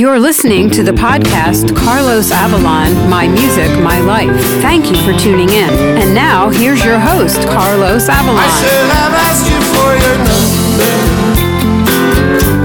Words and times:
You're 0.00 0.18
listening 0.18 0.70
to 0.70 0.82
the 0.82 0.92
podcast 0.92 1.76
Carlos 1.76 2.30
Avalon, 2.30 3.10
My 3.10 3.28
Music, 3.28 3.68
My 3.82 4.00
Life. 4.00 4.34
Thank 4.62 4.86
you 4.86 4.96
for 5.04 5.12
tuning 5.20 5.50
in. 5.50 5.68
And 5.68 6.14
now, 6.14 6.48
here's 6.48 6.82
your 6.82 6.98
host, 6.98 7.36
Carlos 7.48 8.08
Avalon. 8.08 8.38
I 8.38 8.48
said 8.48 8.90
I've 8.96 9.12
asked 9.28 9.44
you 9.52 9.60
for 9.76 9.92
your 10.00 10.16
number. 10.24 10.92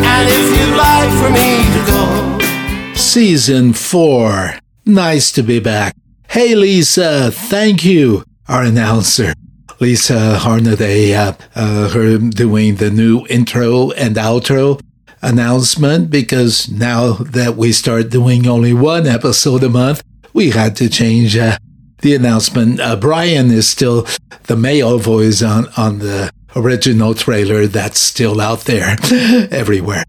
And 0.08 0.30
if 0.32 0.48
you'd 0.56 0.78
like 0.78 1.12
for 1.20 1.30
me 1.30 1.60
to 1.76 1.82
go. 1.92 2.96
Season 2.96 3.74
4. 3.74 4.54
Nice 4.86 5.34
to 5.34 5.44
be 5.44 5.60
back. 5.60 5.94
Hey, 6.30 6.56
Lisa, 6.56 7.32
thank 7.32 7.84
you, 7.84 8.24
our 8.48 8.64
announcer. 8.64 9.34
Lisa 9.82 10.40
Hornaday, 10.40 11.14
uh, 11.14 11.34
uh, 11.54 11.90
her 11.90 12.18
doing 12.18 12.76
the 12.76 12.90
new 12.90 13.26
intro 13.30 13.92
and 13.92 14.16
outro 14.16 14.80
announcement 15.26 16.10
because 16.12 16.70
now 16.70 17.14
that 17.14 17.56
we 17.58 17.72
start 17.72 18.10
doing 18.10 18.48
only 18.48 18.74
one 18.74 19.08
episode 19.08 19.64
a 19.64 19.70
month, 19.70 20.04
we 20.34 20.52
had 20.52 20.76
to 20.78 20.88
change 20.88 21.36
uh, 21.36 21.58
the 22.00 22.14
announcement. 22.16 22.80
Uh, 22.80 22.96
Brian 22.96 23.50
is 23.50 23.68
still 23.68 24.08
the 24.44 24.56
male 24.56 25.00
voice 25.00 25.42
on, 25.42 25.68
on 25.76 26.00
the 26.00 26.32
original 26.56 27.16
trailer 27.16 27.66
that's 27.66 28.00
still 28.00 28.40
out 28.40 28.62
there 28.62 28.96
everywhere. 29.52 30.04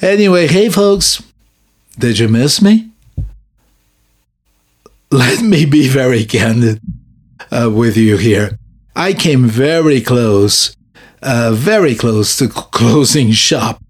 Anyway, 0.00 0.46
hey 0.46 0.70
folks, 0.70 1.22
did 1.98 2.18
you 2.18 2.28
miss 2.28 2.62
me? 2.62 2.90
Let 5.10 5.42
me 5.42 5.66
be 5.66 5.88
very 5.88 6.24
candid 6.24 6.80
uh, 7.50 7.70
with 7.72 7.96
you 7.96 8.16
here. 8.16 8.58
I 8.96 9.12
came 9.12 9.44
very 9.44 10.00
close, 10.00 10.74
uh, 11.22 11.52
very 11.54 11.94
close 11.94 12.36
to 12.38 12.48
closing 12.48 13.32
shop 13.32 13.83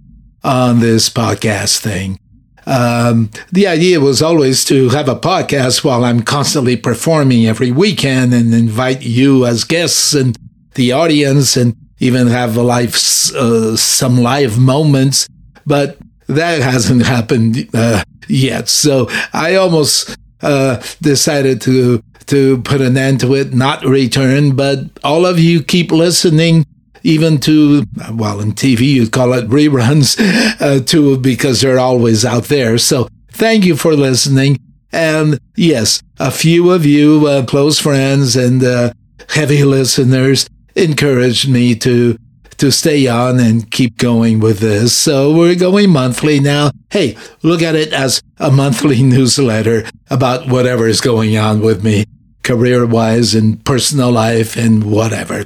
on 0.45 0.81
this 0.81 1.09
podcast 1.09 1.79
thing. 1.79 2.19
Um, 2.67 3.31
the 3.53 3.67
idea 3.67 4.01
was 4.01 4.23
always 4.23 4.65
to 4.67 4.89
have 4.91 5.09
a 5.09 5.17
podcast 5.17 5.85
while 5.85 6.05
I'm 6.05 6.23
constantly 6.23 6.77
performing 6.77 7.47
every 7.47 7.71
weekend 7.71 8.33
and 8.33 8.55
invite 8.55 9.03
you 9.03 9.45
as 9.47 9.65
guests 9.65 10.15
and 10.15 10.37
the 10.75 10.93
audience 10.93 11.57
and 11.57 11.77
even 11.99 12.29
have 12.29 12.57
a 12.57 12.63
live, 12.63 12.95
uh, 13.35 13.77
some 13.77 14.19
live 14.19 14.59
moments. 14.59 15.29
But 15.67 15.99
that 16.27 16.63
hasn't 16.63 17.05
happened 17.07 17.69
uh, 17.75 18.03
yet. 18.29 18.69
So 18.69 19.09
I 19.33 19.57
almost 19.57 20.17
uh, 20.41 20.83
decided 21.01 21.61
to 21.63 22.03
to 22.27 22.63
put 22.63 22.81
an 22.81 22.97
end 22.97 23.21
to 23.21 23.35
it, 23.35 23.53
not 23.53 23.85
return. 23.85 24.57
But 24.57 24.99
all 25.05 25.27
of 25.27 25.39
you 25.39 25.63
keep 25.63 25.93
listening, 25.93 26.65
even 27.05 27.39
to 27.39 27.85
well, 28.13 28.41
in 28.41 28.53
TV 28.53 28.81
you 28.81 29.09
call 29.09 29.35
it 29.35 29.49
reruns, 29.49 30.19
uh, 30.61 30.83
too, 30.83 31.19
because 31.19 31.61
they're 31.61 31.79
always 31.79 32.25
out 32.25 32.45
there. 32.45 32.79
So 32.79 33.09
thank 33.31 33.65
you 33.65 33.77
for 33.77 33.95
listening. 33.95 34.59
And 34.91 35.39
yes, 35.55 36.03
a 36.19 36.31
few 36.31 36.71
of 36.71 36.85
you, 36.87 37.27
uh, 37.27 37.45
close 37.45 37.79
friends 37.79 38.37
and 38.37 38.65
uh, 38.65 38.93
heavy 39.29 39.65
listeners, 39.65 40.49
encouraged 40.75 41.49
me 41.49 41.75
to 41.77 42.17
to 42.57 42.71
stay 42.71 43.09
on 43.09 43.41
and 43.41 43.69
keep 43.73 43.97
going 43.97 44.39
with 44.39 44.61
this. 44.61 44.97
So 44.97 45.37
we're 45.37 45.57
going 45.57 45.91
monthly 45.91 46.39
now. 46.39 46.71
Hey, 46.89 47.17
look 47.43 47.63
at 47.63 47.75
it 47.75 47.93
as 47.93 48.23
a 48.39 48.51
monthly 48.51 49.03
newsletter 49.03 49.85
about 50.09 50.49
whatever 50.49 50.87
is 50.87 51.01
going 51.01 51.37
on 51.37 51.61
with 51.61 51.83
me, 51.83 52.05
career 52.45 52.87
wise 52.87 53.35
and 53.35 53.63
personal 53.65 54.13
life 54.13 54.57
and 54.57 54.85
whatever. 54.85 55.45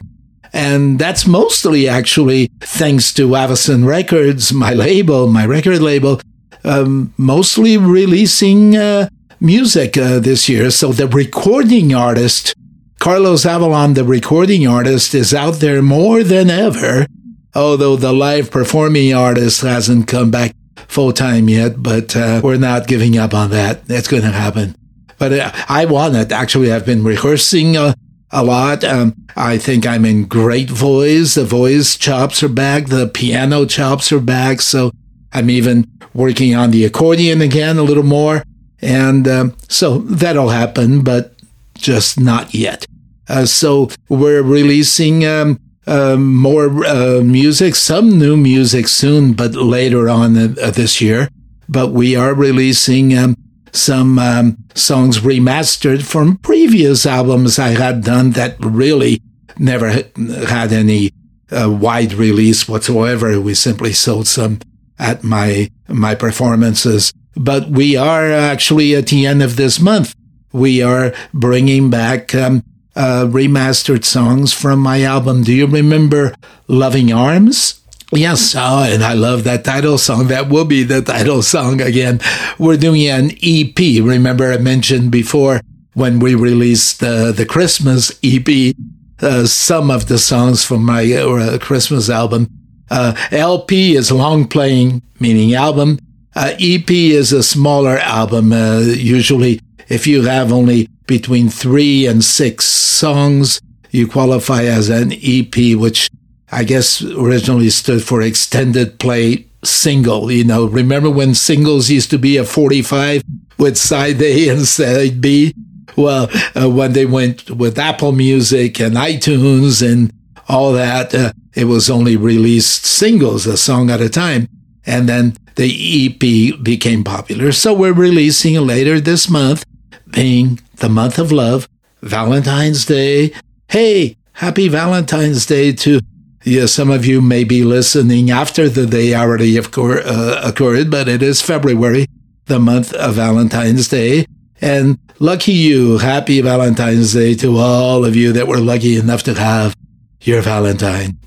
And 0.53 0.99
that's 0.99 1.27
mostly 1.27 1.89
actually 1.89 2.51
thanks 2.61 3.13
to 3.15 3.37
Avison 3.37 3.85
Records, 3.85 4.53
my 4.53 4.73
label, 4.73 5.29
my 5.29 5.45
record 5.45 5.81
label, 5.81 6.21
um, 6.65 7.13
mostly 7.17 7.77
releasing 7.77 8.77
uh, 8.77 9.09
music 9.41 9.97
uh, 9.97 10.19
this 10.19 10.49
year. 10.49 10.71
So 10.71 10.93
the 10.93 11.07
recording 11.09 11.95
artist 11.95 12.55
Carlos 12.99 13.47
Avalon, 13.47 13.95
the 13.95 14.05
recording 14.05 14.67
artist, 14.67 15.15
is 15.15 15.33
out 15.33 15.55
there 15.55 15.81
more 15.83 16.25
than 16.25 16.51
ever, 16.51 17.07
although 17.55 17.95
the 17.95 18.13
live 18.13 18.51
performing 18.51 19.15
artist 19.15 19.61
hasn't 19.61 20.09
come 20.09 20.33
back 20.33 20.53
full 20.89 21.13
time 21.13 21.49
yet, 21.49 21.81
but 21.81 22.17
uh, 22.17 22.41
we're 22.43 22.57
not 22.57 22.89
giving 22.89 23.17
up 23.17 23.35
on 23.35 23.51
that. 23.51 23.83
It's 23.89 24.09
going 24.09 24.25
to 24.25 24.33
happen. 24.33 24.75
But 25.17 25.33
uh, 25.33 25.53
I 25.69 25.85
want 25.85 26.17
it. 26.17 26.33
Actually, 26.33 26.73
I've 26.73 26.87
been 26.87 27.05
rehearsing 27.05 27.77
uh, 27.77 27.95
a 28.31 28.45
lot. 28.45 28.85
Um, 28.85 29.15
I 29.37 29.59
think 29.59 29.87
I'm 29.87 30.05
in 30.05 30.25
great 30.25 30.71
voice. 30.71 31.35
The 31.35 31.45
voice 31.45 31.97
chops 31.97 32.43
are 32.43 32.49
back. 32.49 32.87
The 32.87 33.07
piano 33.07 33.65
chops 33.67 34.13
are 34.13 34.21
back. 34.21 34.61
So 34.61 34.91
I'm 35.33 35.51
even 35.51 35.91
working 36.15 36.55
on 36.55 36.71
the 36.71 36.85
accordion 36.85 37.41
again 37.41 37.79
a 37.79 37.83
little 37.83 38.03
more. 38.03 38.43
And 38.81 39.27
um, 39.27 39.57
so 39.69 39.99
that'll 39.99 40.51
happen, 40.51 41.03
but 41.03 41.35
just 41.75 42.19
not 42.21 42.55
yet. 42.55 42.87
Uh, 43.29 43.45
so 43.45 43.91
we're 44.09 44.43
releasing 44.43 45.27
um, 45.27 45.61
uh, 45.87 46.17
more 46.17 46.85
uh, 46.85 47.21
music, 47.23 47.75
some 47.75 48.19
new 48.19 48.37
music 48.37 48.89
soon, 48.89 49.33
but 49.33 49.55
later 49.55 50.09
on 50.09 50.37
uh, 50.37 50.71
this 50.71 51.01
year. 51.01 51.29
But 51.69 51.89
we 51.89 52.17
are 52.17 52.35
releasing 52.35 53.17
um, 53.17 53.37
some 53.73 54.19
um, 54.19 54.57
songs 54.75 55.21
remastered 55.21 56.03
from 56.03 56.39
previous 56.39 57.07
albums 57.07 57.59
I 57.59 57.69
had 57.69 58.03
done 58.03 58.33
that 58.33 58.57
really 58.61 59.21
never 59.59 59.89
had 59.91 60.73
any 60.73 61.11
uh, 61.51 61.71
wide 61.71 62.13
release 62.13 62.69
whatsoever. 62.69 63.41
We 63.41 63.55
simply 63.55 63.93
sold 63.93 64.27
some 64.27 64.61
at 64.99 65.25
my 65.25 65.71
my 65.89 66.15
performances. 66.15 67.13
But 67.35 67.71
we 67.71 67.97
are 67.97 68.31
actually 68.33 68.97
at 68.97 69.07
the 69.07 69.27
end 69.27 69.43
of 69.43 69.57
this 69.57 69.79
month 69.79 70.15
we 70.53 70.83
are 70.83 71.15
bringing 71.35 71.91
back 71.91 72.35
um, 72.35 72.65
uh, 72.97 73.27
remastered 73.29 74.05
songs 74.05 74.53
from 74.53 74.81
my 74.81 75.03
album. 75.03 75.43
Do 75.43 75.55
you 75.55 75.67
remember 75.67 76.35
Loving 76.67 77.13
Arms? 77.13 77.81
Yes, 78.13 78.55
oh, 78.57 78.85
and 78.85 79.05
I 79.05 79.13
love 79.13 79.45
that 79.45 79.65
title 79.65 79.99
song. 79.99 80.29
That 80.29 80.49
will 80.49 80.65
be 80.65 80.83
the 80.83 81.03
title 81.03 81.43
song 81.43 81.81
again. 81.81 82.21
We're 82.59 82.79
doing 82.79 83.07
an 83.07 83.33
EP. 83.43 83.79
Remember, 83.79 84.51
I 84.53 84.57
mentioned 84.57 85.11
before 85.11 85.61
when 85.93 86.19
we 86.19 86.35
released 86.35 87.03
uh, 87.03 87.33
the 87.33 87.45
Christmas 87.45 88.19
EP, 88.23 88.75
uh, 89.21 89.47
some 89.47 89.91
of 89.91 90.09
the 90.09 90.19
songs 90.19 90.65
from 90.65 90.85
my 90.87 91.13
uh, 91.13 91.59
Christmas 91.59 92.09
album. 92.09 92.49
Uh, 92.91 93.15
LP 93.31 93.95
is 93.95 94.11
long 94.11 94.47
playing, 94.47 95.03
meaning 95.21 95.55
album. 95.55 95.99
Uh, 96.35 96.55
EP 96.59 96.91
is 96.91 97.33
a 97.33 97.43
smaller 97.43 97.99
album, 97.99 98.53
usually 98.53 99.61
if 99.89 100.07
you 100.07 100.23
have 100.23 100.53
only 100.53 100.89
between 101.07 101.49
three 101.49 102.07
and 102.07 102.23
six 102.23 102.65
songs, 102.67 103.61
you 103.91 104.07
qualify 104.07 104.65
as 104.65 104.91
an 104.91 105.13
EP, 105.13 105.77
which 105.77 106.11
I 106.51 106.65
guess 106.65 107.03
originally 107.03 107.71
stood 107.71 108.03
for 108.03 108.23
extended 108.23 108.99
play 108.99 109.47
single. 109.65 110.31
You 110.31 110.45
know, 110.45 110.67
remember 110.67 111.11
when 111.11 111.35
singles 111.35 111.91
used 111.91 112.11
to 112.11 112.19
be 112.19 112.37
a 112.37 112.45
45 112.45 113.23
with 113.59 113.77
side 113.77 114.21
A 114.23 114.49
and 114.49 114.63
side 114.63 115.21
B? 115.21 115.55
Well, 115.97 116.31
uh, 116.55 116.71
when 116.71 116.93
they 116.93 117.07
went 117.07 117.51
with 117.51 117.79
Apple 117.79 118.13
Music 118.13 118.81
and 118.81 118.95
iTunes 118.95 119.87
and 119.87 120.13
all 120.49 120.73
that, 120.73 121.15
uh, 121.15 121.33
it 121.55 121.65
was 121.65 121.91
only 121.91 122.17
released 122.17 122.87
singles, 122.87 123.47
a 123.47 123.57
song 123.57 123.91
at 123.91 124.01
a 124.01 124.09
time. 124.09 124.49
And 124.87 125.09
then 125.09 125.37
the 125.57 126.07
EP 126.07 126.63
became 126.63 127.05
popular. 127.05 127.53
So 127.53 127.75
we're 127.75 127.93
releasing 127.93 128.55
later 128.65 129.01
this 129.01 129.29
month 129.29 129.65
being 130.11 130.61
the 130.77 130.89
month 130.89 131.19
of 131.19 131.33
love, 131.33 131.69
Valentine's 132.01 132.87
Day. 132.87 133.33
Hey, 133.69 134.17
happy 134.35 134.69
Valentine's 134.69 135.45
Day 135.45 135.73
to 135.73 136.01
yeah, 136.49 136.67
some 136.67 136.91
of 136.91 137.05
you 137.05 137.21
may 137.21 137.45
be 137.45 137.63
listening 137.63 138.31
after 138.31 138.69
the 138.69 138.87
day 138.87 139.15
already 139.15 139.59
uh, 139.59 140.41
occurred, 140.43 140.91
but 140.91 141.09
it 141.09 141.23
is 141.23 141.43
February, 141.43 142.07
the 142.47 142.59
month 142.59 142.93
of 142.95 143.15
Valentine's 143.15 143.89
Day. 143.89 144.27
And 144.61 144.99
lucky 145.19 145.53
you, 145.53 145.99
happy 145.99 146.41
Valentine's 146.41 147.13
Day 147.13 147.35
to 147.37 147.59
all 147.59 148.05
of 148.05 148.17
you 148.17 148.33
that 148.33 148.49
were 148.49 148.59
lucky 148.61 148.97
enough 148.97 149.23
to 149.25 149.35
have 149.35 149.77
your 150.23 150.41
Valentine. 150.41 151.19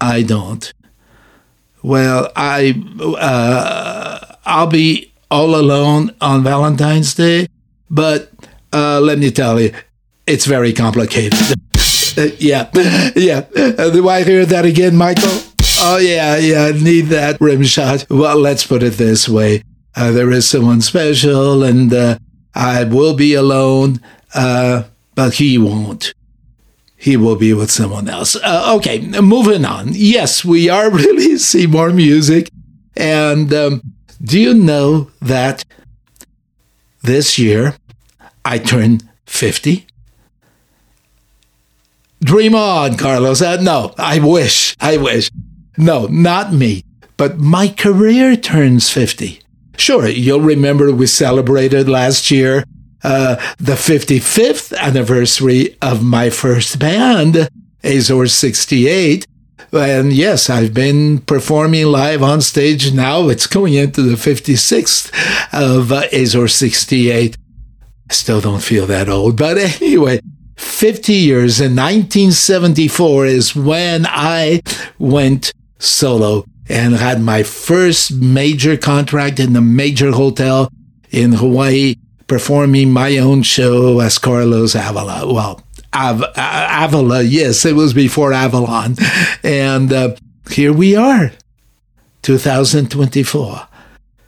I 0.00 0.22
don't. 0.22 0.72
Well, 1.82 2.30
I 2.36 2.82
uh, 3.00 4.36
I'll 4.44 4.66
be 4.66 5.12
all 5.30 5.54
alone 5.56 6.14
on 6.20 6.42
Valentine's 6.42 7.14
Day, 7.14 7.48
but 7.90 8.30
uh, 8.72 9.00
let 9.00 9.18
me 9.18 9.30
tell 9.30 9.60
you, 9.60 9.72
it's 10.26 10.46
very 10.46 10.72
complicated. 10.72 11.58
uh, 12.16 12.28
yeah, 12.38 12.70
yeah. 13.16 13.44
Uh, 13.56 13.90
do 13.90 14.08
I 14.08 14.22
hear 14.24 14.44
that 14.46 14.64
again, 14.64 14.96
Michael? 14.96 15.30
Oh, 15.80 15.98
yeah, 15.98 16.36
yeah, 16.36 16.70
need 16.70 17.06
that 17.06 17.40
rim 17.40 17.62
shot. 17.64 18.06
Well, 18.10 18.38
let's 18.38 18.66
put 18.66 18.82
it 18.82 18.94
this 18.94 19.28
way. 19.28 19.62
Uh, 19.96 20.12
there 20.12 20.30
is 20.30 20.48
someone 20.48 20.80
special, 20.80 21.62
and 21.62 21.92
uh, 21.92 22.18
I 22.54 22.84
will 22.84 23.14
be 23.14 23.34
alone, 23.34 24.00
uh, 24.34 24.84
but 25.14 25.34
he 25.34 25.58
won't. 25.58 26.14
He 26.96 27.16
will 27.16 27.36
be 27.36 27.52
with 27.52 27.70
someone 27.70 28.08
else. 28.08 28.36
okay, 28.44 29.00
moving 29.20 29.64
on. 29.64 29.88
Yes, 29.92 30.44
we 30.44 30.68
are 30.70 30.90
releasing 31.04 31.70
more 31.70 31.90
music 31.90 32.48
And 32.96 33.52
um, 33.52 33.82
do 34.22 34.40
you 34.40 34.54
know 34.54 35.10
that 35.20 35.64
this 37.02 37.38
year 37.38 37.74
I 38.44 38.58
turned 38.58 39.08
50? 39.26 39.86
Dream 42.24 42.54
on, 42.54 42.96
Carlos. 42.96 43.42
Uh, 43.42 43.60
no, 43.60 43.94
I 43.98 44.18
wish. 44.18 44.74
I 44.80 44.96
wish. 44.96 45.30
No, 45.76 46.06
not 46.06 46.54
me. 46.54 46.82
But 47.18 47.38
my 47.38 47.68
career 47.68 48.34
turns 48.34 48.88
50. 48.88 49.40
Sure, 49.76 50.08
you'll 50.08 50.40
remember 50.40 50.90
we 50.90 51.06
celebrated 51.06 51.86
last 51.86 52.30
year 52.30 52.64
uh, 53.02 53.36
the 53.58 53.74
55th 53.74 54.74
anniversary 54.78 55.76
of 55.82 56.02
my 56.02 56.30
first 56.30 56.78
band, 56.78 57.50
Azor 57.82 58.26
68. 58.26 59.26
And 59.72 60.10
yes, 60.12 60.48
I've 60.48 60.72
been 60.72 61.18
performing 61.18 61.86
live 61.86 62.22
on 62.22 62.40
stage 62.40 62.94
now. 62.94 63.28
It's 63.28 63.46
going 63.46 63.74
into 63.74 64.00
the 64.00 64.16
56th 64.16 65.12
of 65.52 65.92
uh, 65.92 66.04
Azor 66.10 66.48
68. 66.48 67.36
I 68.08 68.14
still 68.14 68.40
don't 68.40 68.62
feel 68.62 68.86
that 68.86 69.10
old. 69.10 69.36
But 69.36 69.58
anyway, 69.82 70.20
50 70.56 71.12
years 71.12 71.60
in 71.60 71.72
1974 71.76 73.26
is 73.26 73.56
when 73.56 74.06
I 74.08 74.60
went 74.98 75.52
solo 75.78 76.44
and 76.68 76.94
had 76.94 77.20
my 77.20 77.42
first 77.42 78.12
major 78.12 78.76
contract 78.76 79.38
in 79.38 79.54
a 79.56 79.60
major 79.60 80.12
hotel 80.12 80.70
in 81.10 81.32
Hawaii, 81.32 81.96
performing 82.26 82.90
my 82.90 83.18
own 83.18 83.42
show 83.42 84.00
as 84.00 84.18
Carlos 84.18 84.74
Avila. 84.74 85.32
Well, 85.32 85.62
Av- 85.94 86.24
Avila, 86.36 87.22
yes, 87.22 87.64
it 87.64 87.74
was 87.74 87.92
before 87.92 88.32
Avalon. 88.32 88.96
And 89.42 89.92
uh, 89.92 90.16
here 90.50 90.72
we 90.72 90.96
are, 90.96 91.32
2024, 92.22 93.68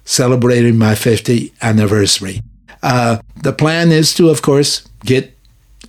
celebrating 0.05 0.78
my 0.78 0.93
50th 0.93 1.52
anniversary. 1.62 2.43
Uh, 2.82 3.19
the 3.43 3.52
plan 3.52 3.90
is 3.90 4.14
to, 4.14 4.28
of 4.28 4.43
course, 4.43 4.87
get 5.05 5.36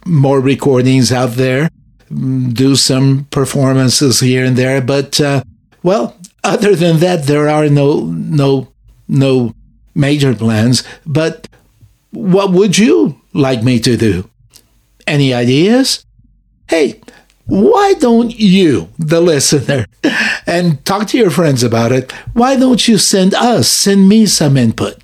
more 0.08 0.40
recordings 0.40 1.12
out 1.12 1.32
there, 1.32 1.70
do 2.10 2.76
some 2.76 3.28
performances 3.32 4.20
here 4.20 4.46
and 4.46 4.56
there. 4.56 4.82
But, 4.82 5.20
uh, 5.20 5.44
well, 5.84 6.18
other 6.44 6.76
than 6.76 7.00
that, 7.00 7.24
there 7.24 7.50
are 7.50 7.70
no, 7.70 8.06
no, 8.06 8.70
no 9.08 9.54
major 9.94 10.34
plans. 10.34 10.84
But 11.06 11.48
what 12.12 12.52
would 12.52 12.78
you 12.78 13.22
like 13.34 13.64
me 13.64 13.80
to 13.80 13.98
do? 13.98 14.30
Any 15.06 15.34
ideas? 15.34 16.06
Hey, 16.70 17.00
why 17.46 17.94
don't 18.00 18.38
you, 18.38 18.90
the 19.00 19.22
listener, 19.22 19.86
and 20.48 20.84
talk 20.86 21.08
to 21.08 21.18
your 21.18 21.30
friends 21.30 21.64
about 21.64 21.92
it? 21.92 22.12
Why 22.34 22.58
don't 22.58 22.88
you 22.88 22.98
send 22.98 23.34
us, 23.34 23.70
send 23.70 24.10
me 24.10 24.26
some 24.26 24.58
input? 24.58 25.02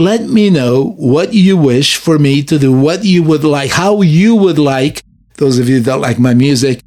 Let 0.00 0.22
me 0.30 0.48
know 0.48 0.94
what 0.96 1.34
you 1.34 1.58
wish 1.58 1.96
for 1.96 2.18
me 2.18 2.42
to 2.44 2.58
do, 2.58 2.72
what 2.72 3.04
you 3.04 3.22
would 3.22 3.44
like, 3.44 3.72
how 3.72 4.00
you 4.00 4.34
would 4.34 4.58
like, 4.58 5.02
those 5.36 5.58
of 5.58 5.68
you 5.68 5.80
that 5.80 5.98
like 5.98 6.18
my 6.18 6.32
music, 6.32 6.80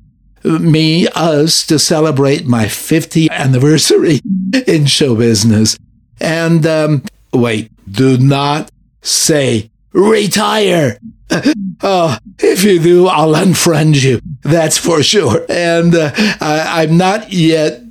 me, 0.44 1.08
us 1.10 1.64
to 1.68 1.78
celebrate 1.78 2.48
my 2.48 2.66
50th 2.66 3.30
anniversary 3.30 4.20
in 4.66 4.88
show 4.88 5.16
business. 5.16 5.78
And 6.20 6.66
um, 6.66 7.04
wait, 7.32 7.70
do 7.88 8.18
not 8.18 8.72
say 9.04 9.70
retire. 9.92 10.98
Oh, 11.86 12.18
if 12.40 12.64
you 12.64 12.80
do, 12.80 13.08
I'll 13.08 13.34
unfriend 13.34 14.02
you. 14.02 14.22
That's 14.42 14.78
for 14.78 15.04
sure. 15.04 15.46
And 15.50 15.94
uh, 15.94 16.12
I, 16.40 16.84
I'm 16.84 16.98
not 16.98 17.34
yet 17.34 17.82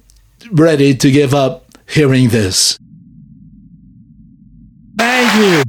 ready 0.51 0.95
to 0.95 1.11
give 1.11 1.35
up 1.35 1.67
hearing 1.87 2.31
this. 2.31 2.79
Thank 5.03 5.35
you. 5.35 5.63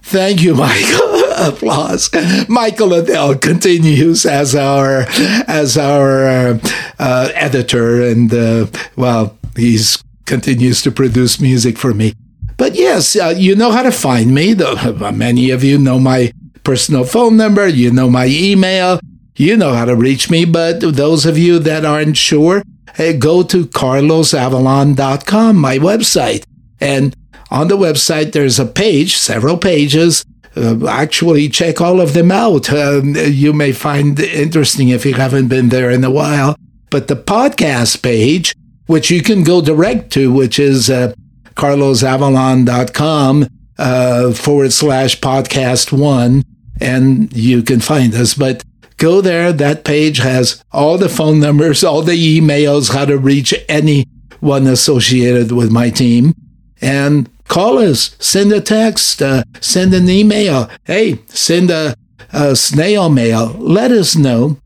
Thank 0.00 0.42
you, 0.42 0.54
Michael. 0.54 1.24
Applause. 1.36 2.08
Michael 2.48 2.94
Adele 2.94 3.36
continues 3.36 4.24
as 4.24 4.54
our 4.54 5.04
as 5.46 5.76
our 5.76 6.26
uh, 6.26 6.58
uh, 6.98 7.28
editor, 7.34 8.00
and 8.02 8.32
uh, 8.32 8.66
well, 8.96 9.36
he's 9.54 10.02
continues 10.24 10.80
to 10.82 10.90
produce 10.90 11.38
music 11.38 11.76
for 11.76 11.92
me. 11.92 12.14
But 12.56 12.76
yes, 12.76 13.14
uh, 13.14 13.34
you 13.36 13.54
know 13.54 13.72
how 13.72 13.82
to 13.82 13.92
find 13.92 14.34
me. 14.34 14.54
The, 14.54 15.12
many 15.14 15.50
of 15.50 15.62
you 15.62 15.76
know 15.76 15.98
my 15.98 16.32
personal 16.64 17.04
phone 17.04 17.36
number. 17.36 17.68
You 17.68 17.90
know 17.90 18.08
my 18.08 18.26
email. 18.26 19.00
You 19.36 19.54
know 19.58 19.74
how 19.74 19.84
to 19.84 19.94
reach 19.94 20.30
me. 20.30 20.46
But 20.46 20.80
those 20.80 21.26
of 21.26 21.36
you 21.36 21.58
that 21.58 21.84
aren't 21.84 22.16
sure, 22.16 22.62
hey, 22.94 23.12
go 23.18 23.42
to 23.42 23.66
carlosavalon.com, 23.66 25.56
my 25.56 25.76
website. 25.78 26.44
And 26.80 27.14
on 27.50 27.68
the 27.68 27.76
website, 27.76 28.32
there's 28.32 28.58
a 28.58 28.66
page, 28.66 29.16
several 29.16 29.56
pages. 29.56 30.24
Uh, 30.56 30.86
actually, 30.88 31.48
check 31.48 31.80
all 31.80 32.00
of 32.00 32.14
them 32.14 32.30
out. 32.30 32.72
Uh, 32.72 33.02
you 33.02 33.52
may 33.52 33.72
find 33.72 34.18
interesting 34.18 34.88
if 34.88 35.06
you 35.06 35.14
haven't 35.14 35.48
been 35.48 35.68
there 35.68 35.90
in 35.90 36.04
a 36.04 36.10
while. 36.10 36.56
But 36.90 37.08
the 37.08 37.16
podcast 37.16 38.02
page, 38.02 38.54
which 38.86 39.10
you 39.10 39.22
can 39.22 39.44
go 39.44 39.60
direct 39.60 40.10
to, 40.14 40.32
which 40.32 40.58
is 40.58 40.90
uh, 40.90 41.12
carlosavalon.com 41.54 43.46
uh, 43.78 44.32
forward 44.32 44.72
slash 44.72 45.20
podcast 45.20 45.92
one, 45.92 46.42
and 46.80 47.34
you 47.36 47.62
can 47.62 47.80
find 47.80 48.14
us. 48.14 48.34
But 48.34 48.64
go 48.96 49.20
there. 49.20 49.52
That 49.52 49.84
page 49.84 50.18
has 50.18 50.62
all 50.72 50.98
the 50.98 51.08
phone 51.08 51.40
numbers, 51.40 51.84
all 51.84 52.02
the 52.02 52.40
emails, 52.40 52.92
how 52.94 53.04
to 53.04 53.16
reach 53.18 53.54
anyone 53.68 54.66
associated 54.66 55.52
with 55.52 55.70
my 55.70 55.90
team. 55.90 56.34
And 56.80 57.28
call 57.48 57.78
us, 57.78 58.14
send 58.18 58.52
a 58.52 58.60
text, 58.60 59.20
uh, 59.20 59.42
send 59.60 59.94
an 59.94 60.08
email. 60.08 60.70
Hey, 60.84 61.20
send 61.26 61.70
a, 61.70 61.94
a 62.32 62.54
snail 62.54 63.08
mail. 63.08 63.46
Let 63.58 63.90
us 63.90 64.14
know. 64.14 64.58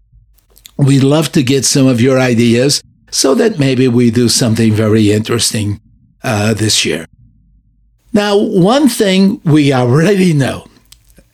We'd 0.76 1.04
love 1.04 1.32
to 1.32 1.42
get 1.42 1.64
some 1.64 1.86
of 1.86 2.00
your 2.00 2.20
ideas 2.20 2.82
so 3.10 3.34
that 3.34 3.58
maybe 3.58 3.88
we 3.88 4.10
do 4.10 4.28
something 4.28 4.72
very 4.72 5.12
interesting 5.12 5.80
uh, 6.24 6.54
this 6.54 6.84
year. 6.84 7.06
Now, 8.12 8.36
one 8.36 8.88
thing 8.88 9.40
we 9.44 9.72
already 9.72 10.32
know, 10.32 10.66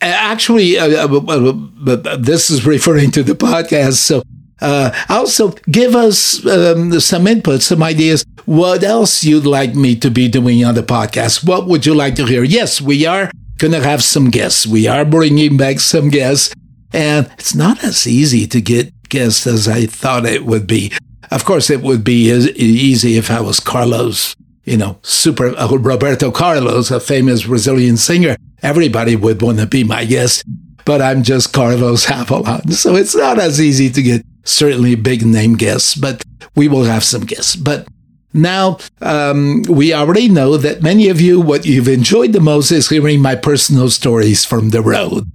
actually, 0.01 0.77
uh, 0.77 1.07
uh, 1.07 1.53
uh, 1.87 2.15
this 2.17 2.49
is 2.49 2.65
referring 2.65 3.11
to 3.11 3.23
the 3.23 3.33
podcast. 3.33 3.95
So, 3.95 4.23
uh, 4.61 4.91
also 5.09 5.51
give 5.69 5.95
us 5.95 6.45
um, 6.45 6.99
some 6.99 7.27
input, 7.27 7.61
some 7.61 7.83
ideas. 7.83 8.25
What 8.45 8.83
else 8.83 9.23
you'd 9.23 9.45
like 9.45 9.75
me 9.75 9.95
to 9.97 10.09
be 10.09 10.27
doing 10.27 10.65
on 10.65 10.75
the 10.75 10.83
podcast? 10.83 11.45
What 11.45 11.67
would 11.67 11.85
you 11.85 11.93
like 11.93 12.15
to 12.15 12.25
hear? 12.25 12.43
Yes, 12.43 12.81
we 12.81 13.05
are 13.05 13.31
going 13.57 13.73
to 13.73 13.83
have 13.83 14.03
some 14.03 14.29
guests. 14.29 14.65
We 14.65 14.87
are 14.87 15.05
bringing 15.05 15.57
back 15.57 15.79
some 15.79 16.09
guests, 16.09 16.53
and 16.93 17.29
it's 17.37 17.55
not 17.55 17.83
as 17.83 18.07
easy 18.07 18.47
to 18.47 18.61
get 18.61 19.09
guests 19.09 19.45
as 19.45 19.67
I 19.67 19.85
thought 19.85 20.25
it 20.25 20.45
would 20.45 20.67
be. 20.67 20.91
Of 21.31 21.45
course, 21.45 21.69
it 21.69 21.81
would 21.81 22.03
be 22.03 22.31
as 22.31 22.49
easy 22.51 23.17
if 23.17 23.29
I 23.29 23.41
was 23.41 23.59
Carlos 23.59 24.35
you 24.69 24.77
know, 24.77 24.99
super 25.01 25.57
uh, 25.57 25.67
Roberto 25.67 26.29
Carlos, 26.29 26.91
a 26.91 26.99
famous 26.99 27.45
Brazilian 27.45 27.97
singer. 27.97 28.35
Everybody 28.61 29.15
would 29.15 29.41
want 29.41 29.57
to 29.57 29.65
be 29.65 29.83
my 29.83 30.05
guest, 30.05 30.43
but 30.85 31.01
I'm 31.01 31.23
just 31.23 31.53
Carlos 31.53 32.09
Avalon. 32.09 32.69
So 32.71 32.95
it's 32.95 33.15
not 33.15 33.39
as 33.39 33.59
easy 33.59 33.89
to 33.89 34.01
get 34.03 34.23
certainly 34.43 34.95
big 34.95 35.25
name 35.25 35.55
guests, 35.55 35.95
but 35.95 36.23
we 36.55 36.67
will 36.67 36.83
have 36.83 37.03
some 37.03 37.25
guests. 37.25 37.55
But 37.55 37.87
now, 38.33 38.77
um, 39.01 39.63
we 39.63 39.93
already 39.93 40.29
know 40.29 40.57
that 40.57 40.83
many 40.83 41.09
of 41.09 41.19
you, 41.19 41.41
what 41.41 41.65
you've 41.65 41.87
enjoyed 41.87 42.33
the 42.33 42.39
most 42.39 42.71
is 42.71 42.89
hearing 42.89 43.21
my 43.21 43.35
personal 43.35 43.89
stories 43.89 44.45
from 44.45 44.69
the 44.69 44.81
road. 44.81 45.25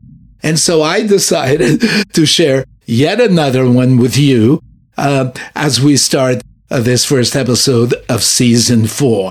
And 0.43 0.59
so 0.59 0.83
I 0.83 1.07
decided 1.07 1.83
to 2.13 2.27
share 2.27 2.65
yet 2.87 3.21
another 3.21 3.69
one 3.69 3.99
with 3.99 4.17
you 4.17 4.63
uh, 4.97 5.33
as 5.55 5.81
we 5.81 5.97
start 5.97 6.43
of 6.71 6.85
this 6.85 7.05
first 7.05 7.35
episode 7.35 7.95
of 8.09 8.23
season 8.23 8.87
four. 8.87 9.31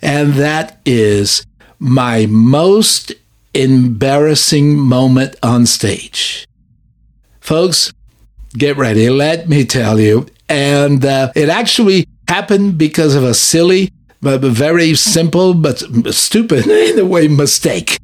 And 0.00 0.34
that 0.34 0.80
is 0.84 1.44
my 1.78 2.26
most 2.26 3.12
embarrassing 3.54 4.78
moment 4.78 5.36
on 5.42 5.66
stage. 5.66 6.46
Folks, 7.40 7.92
get 8.56 8.76
ready. 8.76 9.10
Let 9.10 9.48
me 9.48 9.64
tell 9.64 9.98
you. 10.00 10.26
And 10.48 11.04
uh, 11.04 11.32
it 11.34 11.48
actually 11.48 12.06
happened 12.28 12.78
because 12.78 13.14
of 13.14 13.24
a 13.24 13.34
silly, 13.34 13.90
but 14.20 14.40
very 14.40 14.94
simple, 14.94 15.54
but 15.54 15.82
stupid 16.14 16.66
in 16.68 16.98
a 16.98 17.04
way 17.04 17.28
mistake 17.28 17.98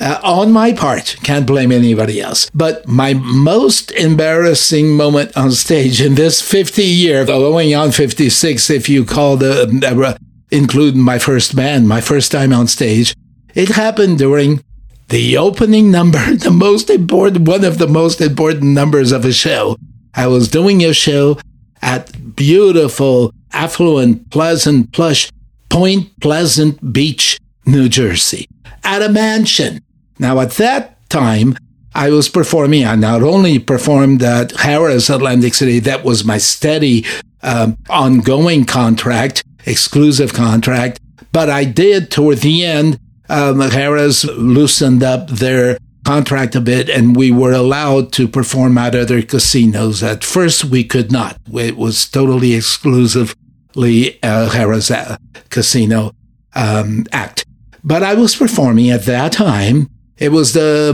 uh, 0.00 0.20
on 0.22 0.52
my 0.52 0.72
part. 0.72 1.16
Can't 1.22 1.46
blame 1.46 1.72
anybody 1.72 2.20
else. 2.20 2.50
But 2.54 2.86
my 2.88 3.14
most 3.14 3.90
embarrassing 3.92 4.90
moment 4.90 5.36
on 5.36 5.52
stage 5.52 6.00
in 6.00 6.14
this 6.14 6.42
50 6.42 6.82
year, 6.82 7.24
going 7.24 7.74
on 7.74 7.92
56, 7.92 8.70
if 8.70 8.88
you 8.88 9.04
call 9.04 9.36
the, 9.36 9.80
uh, 9.86 10.18
include 10.50 10.96
my 10.96 11.18
first 11.18 11.54
band, 11.54 11.88
my 11.88 12.00
first 12.00 12.32
time 12.32 12.52
on 12.52 12.66
stage, 12.66 13.14
it 13.54 13.70
happened 13.70 14.18
during 14.18 14.62
the 15.08 15.36
opening 15.36 15.90
number, 15.90 16.34
the 16.34 16.50
most 16.50 16.90
important, 16.90 17.46
one 17.46 17.64
of 17.64 17.78
the 17.78 17.88
most 17.88 18.20
important 18.20 18.64
numbers 18.64 19.12
of 19.12 19.24
a 19.24 19.32
show. 19.32 19.76
I 20.14 20.26
was 20.26 20.48
doing 20.48 20.82
a 20.84 20.92
show 20.92 21.38
at 21.80 22.36
beautiful, 22.36 23.32
affluent, 23.52 24.30
pleasant, 24.30 24.92
plush 24.92 25.30
Point 25.68 26.20
Pleasant 26.20 26.92
Beach, 26.92 27.38
New 27.64 27.88
Jersey, 27.88 28.46
at 28.84 29.00
a 29.00 29.08
mansion. 29.08 29.80
Now, 30.18 30.38
at 30.40 30.50
that 30.52 31.08
time, 31.08 31.56
I 31.94 32.10
was 32.10 32.28
performing. 32.28 32.84
I 32.84 32.94
not 32.94 33.22
only 33.22 33.58
performed 33.58 34.22
at 34.22 34.50
Harrah's 34.50 35.08
Atlantic 35.08 35.54
City, 35.54 35.78
that 35.80 36.04
was 36.04 36.24
my 36.24 36.36
steady, 36.36 37.06
um, 37.42 37.78
ongoing 37.88 38.66
contract, 38.66 39.44
exclusive 39.64 40.34
contract, 40.34 41.00
but 41.32 41.48
I 41.48 41.64
did 41.64 42.10
toward 42.10 42.38
the 42.38 42.66
end. 42.66 42.98
Um, 43.30 43.58
Harrah's 43.60 44.24
loosened 44.24 45.02
up 45.02 45.28
their 45.28 45.78
contract 46.12 46.54
a 46.54 46.60
bit 46.60 46.90
and 46.90 47.16
we 47.16 47.30
were 47.30 47.52
allowed 47.52 48.12
to 48.12 48.28
perform 48.28 48.76
at 48.76 48.94
other 48.94 49.22
casinos. 49.22 50.02
At 50.02 50.22
first, 50.22 50.62
we 50.62 50.84
could 50.84 51.10
not. 51.10 51.38
It 51.54 51.78
was 51.78 52.06
totally 52.06 52.52
exclusively 52.52 54.18
uh, 54.22 54.50
Harrah's 54.50 54.90
uh, 54.90 55.16
Casino 55.48 56.12
um, 56.54 57.06
act. 57.12 57.46
But 57.82 58.02
I 58.02 58.12
was 58.12 58.36
performing 58.36 58.90
at 58.90 59.06
that 59.06 59.32
time. 59.32 59.88
It 60.18 60.32
was 60.32 60.52
the 60.52 60.92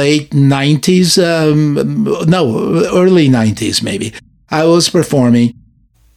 late 0.00 0.30
90s, 0.30 1.18
um, 1.18 2.04
no, 2.30 2.42
early 2.94 3.28
90s 3.28 3.82
maybe. 3.82 4.14
I 4.48 4.64
was 4.64 4.88
performing 4.88 5.54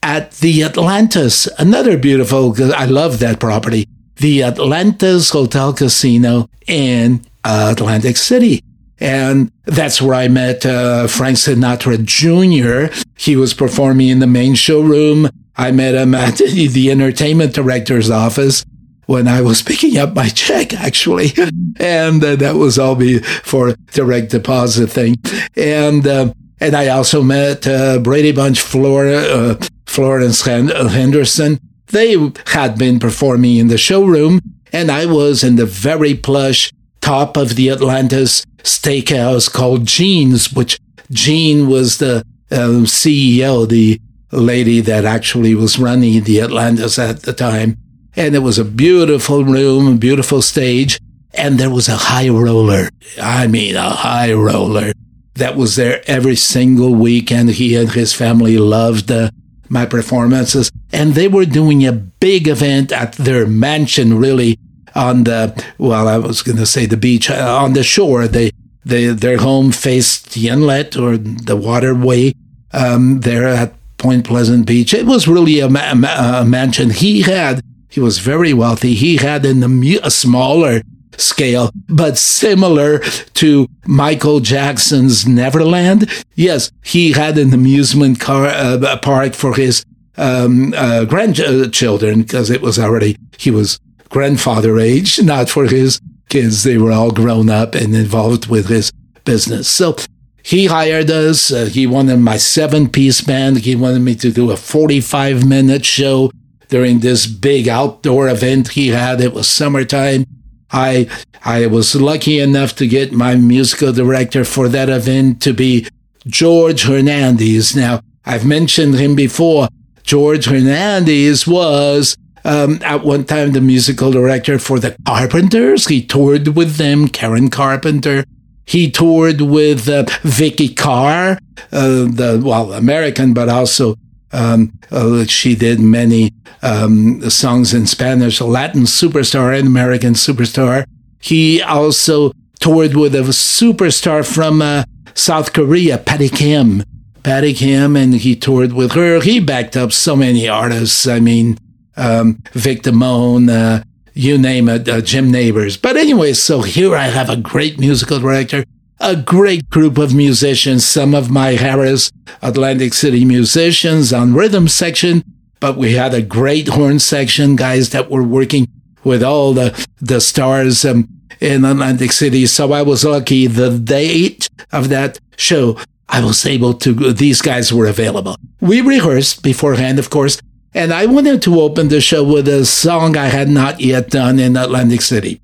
at 0.04 0.34
the 0.34 0.64
Atlantis, 0.64 1.48
another 1.58 1.98
beautiful, 1.98 2.56
I 2.74 2.86
love 2.86 3.18
that 3.20 3.40
property, 3.40 3.88
the 4.18 4.44
Atlantis 4.44 5.32
Hotel 5.32 5.74
Casino 5.74 6.48
in 6.68 7.26
Atlantic 7.44 8.18
City. 8.18 8.64
And 9.00 9.52
that's 9.66 10.00
where 10.00 10.14
I 10.14 10.28
met 10.28 10.64
uh, 10.64 11.08
Frank 11.08 11.38
Sinatra 11.38 12.04
Jr. 12.06 12.94
He 13.18 13.36
was 13.36 13.56
performing 13.56 14.10
in 14.10 14.20
the 14.20 14.28
main 14.28 14.54
showroom. 14.54 15.28
I 15.56 15.72
met 15.72 15.96
him 15.96 16.14
at 16.14 16.38
the 16.38 16.92
entertainment 16.92 17.56
director's 17.56 18.12
office 18.12 18.64
when 19.08 19.28
I 19.28 19.42
was 19.42 19.62
picking 19.64 19.98
up 19.98 20.14
my 20.14 20.30
check, 20.30 20.74
actually. 20.74 21.34
And 21.78 22.24
uh, 22.24 22.36
that 22.38 22.56
was 22.56 22.78
all 22.78 22.96
be 22.96 23.20
for 23.20 23.76
direct 23.92 24.32
deposit 24.32 24.92
thing. 24.92 25.16
And, 25.56 26.06
uh, 26.06 26.34
and 26.60 26.76
I 26.76 26.90
also 26.90 27.24
met 27.24 27.66
uh, 27.66 27.98
Brady 28.00 28.32
Bunch, 28.32 28.62
Florida, 28.62 29.34
uh, 29.34 29.66
Florence 29.88 30.44
Henderson. 30.44 31.60
They 31.88 32.16
had 32.48 32.78
been 32.78 33.00
performing 33.00 33.58
in 33.58 33.68
the 33.68 33.80
showroom, 33.80 34.40
and 34.72 34.92
I 34.92 35.08
was 35.08 35.44
in 35.44 35.56
the 35.56 35.66
very 35.66 36.14
plush 36.14 36.72
top 37.02 37.38
of 37.38 37.56
the 37.56 37.70
Atlantis 37.70 38.46
steakhouse 38.64 39.52
called 39.52 39.86
Jean's, 39.86 40.54
which 40.54 40.80
Jean 41.12 41.68
was 41.68 41.98
the 41.98 42.24
uh, 42.52 42.86
CEO, 42.86 43.68
the 43.68 44.00
lady 44.32 44.82
that 44.82 45.06
actually 45.06 45.56
was 45.56 45.80
running 45.80 46.24
the 46.24 46.42
Atlantis 46.42 46.98
at 46.98 47.24
the 47.24 47.34
time. 47.34 47.78
And 48.16 48.36
it 48.36 48.40
was 48.40 48.60
a 48.60 48.66
beautiful 48.66 49.44
room, 49.44 49.88
a 49.88 49.98
beautiful 49.98 50.42
stage. 50.42 51.00
And 51.34 51.58
there 51.58 51.70
was 51.70 51.88
a 51.88 51.96
high 51.96 52.30
roller. 52.30 52.90
I 53.22 53.48
mean, 53.48 53.76
a 53.76 53.90
high 53.90 54.34
roller 54.34 54.92
that 55.36 55.56
was 55.56 55.76
there 55.76 56.02
every 56.08 56.36
single 56.36 56.94
weekend. 56.94 57.52
He 57.52 57.76
and 57.76 57.90
his 57.90 58.14
family 58.14 58.58
loved 58.58 59.12
uh, 59.12 59.32
my 59.70 59.86
performances. 59.86 60.72
And 60.92 61.14
they 61.14 61.30
were 61.30 61.46
doing 61.46 61.86
a 61.86 61.94
big 61.94 62.48
event 62.50 62.92
at 62.92 63.14
their 63.14 63.48
mansion, 63.48 64.18
really, 64.18 64.60
on 64.96 65.24
the, 65.24 65.64
well, 65.78 66.08
I 66.08 66.18
was 66.18 66.42
going 66.42 66.58
to 66.58 66.66
say 66.66 66.86
the 66.86 66.98
beach, 66.98 67.30
uh, 67.30 67.58
on 67.62 67.74
the 67.74 67.84
shore. 67.84 68.28
They, 68.28 68.52
they, 68.84 69.08
their 69.08 69.38
home 69.38 69.72
faced 69.72 70.34
the 70.34 70.50
inlet 70.50 70.98
or 70.98 71.18
the 71.18 71.56
waterway 71.56 72.34
um, 72.74 73.22
there 73.22 73.48
at 73.48 73.74
Point 73.98 74.26
Pleasant 74.26 74.66
Beach. 74.66 74.94
It 74.94 75.06
was 75.06 75.28
really 75.28 75.60
a, 75.60 75.70
ma- 75.70 76.40
a 76.40 76.46
mansion. 76.46 76.90
He 76.90 77.22
had, 77.22 77.62
he 77.90 78.00
was 78.00 78.20
very 78.20 78.54
wealthy. 78.54 78.94
He 78.94 79.18
had 79.18 79.46
in 79.46 79.60
the 79.60 80.00
a 80.04 80.10
smaller 80.10 80.82
scale, 81.18 81.72
but 81.88 82.18
similar 82.18 83.00
to 83.00 83.68
Michael 83.86 84.40
Jackson's 84.40 85.28
Neverland. 85.28 86.10
Yes, 86.36 86.72
he 86.84 87.12
had 87.12 87.38
an 87.38 87.54
amusement 87.54 88.20
car 88.20 88.48
uh, 88.48 88.98
park 88.98 89.34
for 89.34 89.56
his 89.56 89.86
um, 90.18 90.74
uh, 90.76 91.06
grandchildren 91.06 92.22
because 92.22 92.50
it 92.50 92.62
was 92.62 92.78
already 92.78 93.18
he 93.38 93.52
was 93.52 93.80
grandfather 94.12 94.78
age, 94.78 95.22
not 95.24 95.50
for 95.50 95.66
his 95.66 96.00
kids. 96.30 96.64
They 96.64 96.78
were 96.78 96.92
all 96.92 97.12
grown 97.12 97.50
up 97.50 97.74
and 97.74 97.96
involved 97.96 98.48
with 98.48 98.68
his 98.68 98.92
business. 99.26 99.68
So 99.68 99.96
he 100.44 100.68
hired 100.68 101.10
us. 101.10 101.52
Uh, 101.52 101.66
he 101.66 101.88
wanted 101.88 102.18
my 102.18 102.38
seven 102.38 102.90
piece 102.90 103.22
band. 103.22 103.60
He 103.60 103.76
wanted 103.76 104.02
me 104.02 104.16
to 104.16 104.32
do 104.32 104.52
a 104.52 104.58
45 104.58 105.48
minute 105.48 105.86
show 105.86 106.32
during 106.68 107.00
this 107.00 107.26
big 107.26 107.68
outdoor 107.68 108.30
event 108.30 108.70
he 108.70 108.90
had. 108.90 109.22
It 109.22 109.34
was 109.34 109.48
summertime. 109.48 110.26
I, 110.72 111.10
I 111.44 111.68
was 111.68 111.96
lucky 111.96 112.40
enough 112.40 112.76
to 112.78 112.88
get 112.88 113.12
my 113.12 113.36
musical 113.36 113.92
director 113.92 114.46
for 114.46 114.70
that 114.70 114.90
event 114.90 115.42
to 115.44 115.54
be 115.54 115.88
George 116.28 116.84
Hernandez. 116.84 117.76
Now, 117.76 118.02
I've 118.26 118.46
mentioned 118.46 118.96
him 118.96 119.16
before. 119.16 119.68
George 120.04 120.46
Hernandez 120.46 121.46
was 121.46 122.16
um, 122.44 122.80
at 122.84 123.04
one 123.04 123.26
time 123.26 123.52
the 123.52 123.62
musical 123.62 124.12
director 124.12 124.60
for 124.60 124.80
the 124.80 124.96
Carpenters. 125.06 125.88
He 125.88 126.02
toured 126.02 126.50
with 126.50 126.76
them, 126.76 127.08
Karen 127.08 127.50
Carpenter. 127.50 128.24
He 128.66 128.90
toured 128.90 129.42
with 129.42 129.90
uh, 129.90 130.06
Vikki 130.24 130.74
Carr, 130.74 131.40
uh, 131.72 132.06
the 132.06 132.42
well 132.44 132.74
American, 132.74 133.34
but 133.34 133.50
also 133.50 133.96
um, 134.32 134.78
uh, 134.92 135.26
she 135.26 135.56
did 135.56 135.80
many 135.80 136.32
um, 136.62 137.30
songs 137.30 137.74
in 137.74 137.86
Spanish, 137.86 138.40
a 138.40 138.46
Latin 138.46 138.84
superstar 138.84 139.58
and 139.58 139.68
American 139.68 140.14
superstar. 140.14 140.86
He 141.20 141.62
also 141.62 142.32
toured 142.60 142.96
with 142.96 143.16
a 143.16 143.22
superstar 143.22 144.26
from 144.26 144.62
uh, 144.62 144.84
South 145.14 145.54
Korea, 145.54 145.98
Patty 145.98 146.30
Kim. 146.30 146.84
Patty 147.24 147.54
Kim, 147.54 147.96
and 147.96 148.16
he 148.16 148.36
toured 148.36 148.74
with 148.74 148.94
her. 148.94 149.22
He 149.22 149.40
backed 149.40 149.78
up 149.78 149.92
so 149.92 150.16
many 150.16 150.48
artists. 150.48 151.08
I 151.08 151.20
mean, 151.20 151.58
um, 151.98 152.42
Vic 152.54 152.84
Damone, 152.84 153.50
uh, 153.50 153.84
you 154.14 154.38
name 154.38 154.70
it, 154.70 154.88
uh, 154.88 155.02
Jim 155.02 155.32
Nabors. 155.32 155.78
But 155.78 155.98
anyway, 155.98 156.34
so 156.34 156.62
here 156.62 156.96
I 156.96 157.06
have 157.06 157.30
a 157.30 157.38
great 157.38 157.80
musical 157.80 158.20
director, 158.20 158.64
a 159.00 159.16
great 159.16 159.70
group 159.70 159.98
of 159.98 160.14
musicians, 160.14 160.86
some 160.86 161.16
of 161.16 161.30
my 161.30 161.56
Harrah's 161.56 162.12
Atlantic 162.42 162.94
City 162.94 163.26
musicians 163.26 164.14
on 164.14 164.34
rhythm 164.34 164.68
section, 164.68 165.24
but 165.60 165.78
we 165.78 165.94
had 165.94 166.14
a 166.14 166.22
great 166.22 166.70
horn 166.70 167.00
section, 167.00 167.56
guys 167.56 167.92
that 167.92 168.10
were 168.10 168.24
working 168.24 168.68
with 169.04 169.24
all 169.24 169.54
the, 169.54 169.88
the 170.00 170.22
stars 170.22 170.86
um, 170.86 171.08
in 171.40 171.66
Atlantic 171.66 172.12
City. 172.12 172.46
So 172.46 172.72
I 172.72 172.82
was 172.84 173.04
lucky 173.04 173.48
the 173.48 173.78
date 173.80 174.48
of 174.72 174.90
that 174.90 175.20
show, 175.38 175.80
I 176.08 176.24
was 176.24 176.46
able 176.46 176.74
to, 176.76 177.14
these 177.14 177.42
guys 177.42 177.74
were 177.74 177.88
available. 177.88 178.36
We 178.60 178.82
rehearsed 178.82 179.42
beforehand, 179.42 179.98
of 179.98 180.10
course, 180.10 180.40
and 180.74 180.94
I 180.94 181.06
wanted 181.06 181.42
to 181.44 181.60
open 181.60 181.90
the 181.90 182.02
show 182.02 182.24
with 182.24 182.48
a 182.48 182.66
song 182.66 183.18
I 183.18 183.28
had 183.28 183.50
not 183.50 183.82
yet 183.82 184.10
done 184.10 184.40
in 184.40 184.56
Atlantic 184.56 185.02
City. 185.02 185.42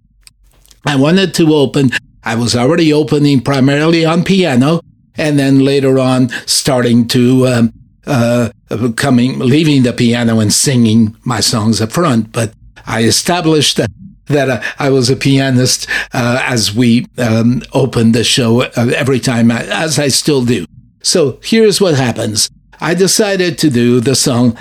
I 0.86 0.96
wanted 0.96 1.34
to 1.36 1.54
open, 1.54 1.90
I 2.24 2.36
was 2.36 2.56
already 2.56 2.94
opening 2.94 3.42
primarily 3.42 4.06
on 4.06 4.24
piano, 4.24 4.82
and 5.16 5.38
then 5.38 5.60
later 5.60 6.00
on 6.00 6.30
starting 6.46 7.08
to 7.10 7.48
um, 7.48 7.74
uh, 8.06 8.50
coming, 8.96 9.40
leaving 9.40 9.84
the 9.84 9.94
piano 9.94 10.40
and 10.40 10.54
singing 10.54 11.18
my 11.26 11.42
songs 11.42 11.82
up 11.82 11.92
front. 11.92 12.32
But 12.32 12.54
I 12.86 13.04
established 13.04 13.78
that, 13.78 13.92
that 14.28 14.50
uh, 14.50 14.62
I 14.80 14.90
was 14.92 15.10
a 15.10 15.16
pianist 15.16 15.88
uh, 16.14 16.42
as 16.46 16.74
we 16.74 17.06
um, 17.18 17.64
opened 17.74 18.16
the 18.16 18.24
show 18.24 18.62
uh, 18.62 18.92
every 18.96 19.20
time, 19.20 19.52
as 19.52 20.00
I 20.00 20.08
still 20.08 20.46
do. 20.46 20.66
So 21.02 21.40
here's 21.44 21.82
what 21.82 21.96
happens. 21.96 22.50
I 22.80 22.94
decided 22.94 23.58
to 23.60 23.70
do 23.70 24.00
the 24.00 24.16
song 24.16 24.58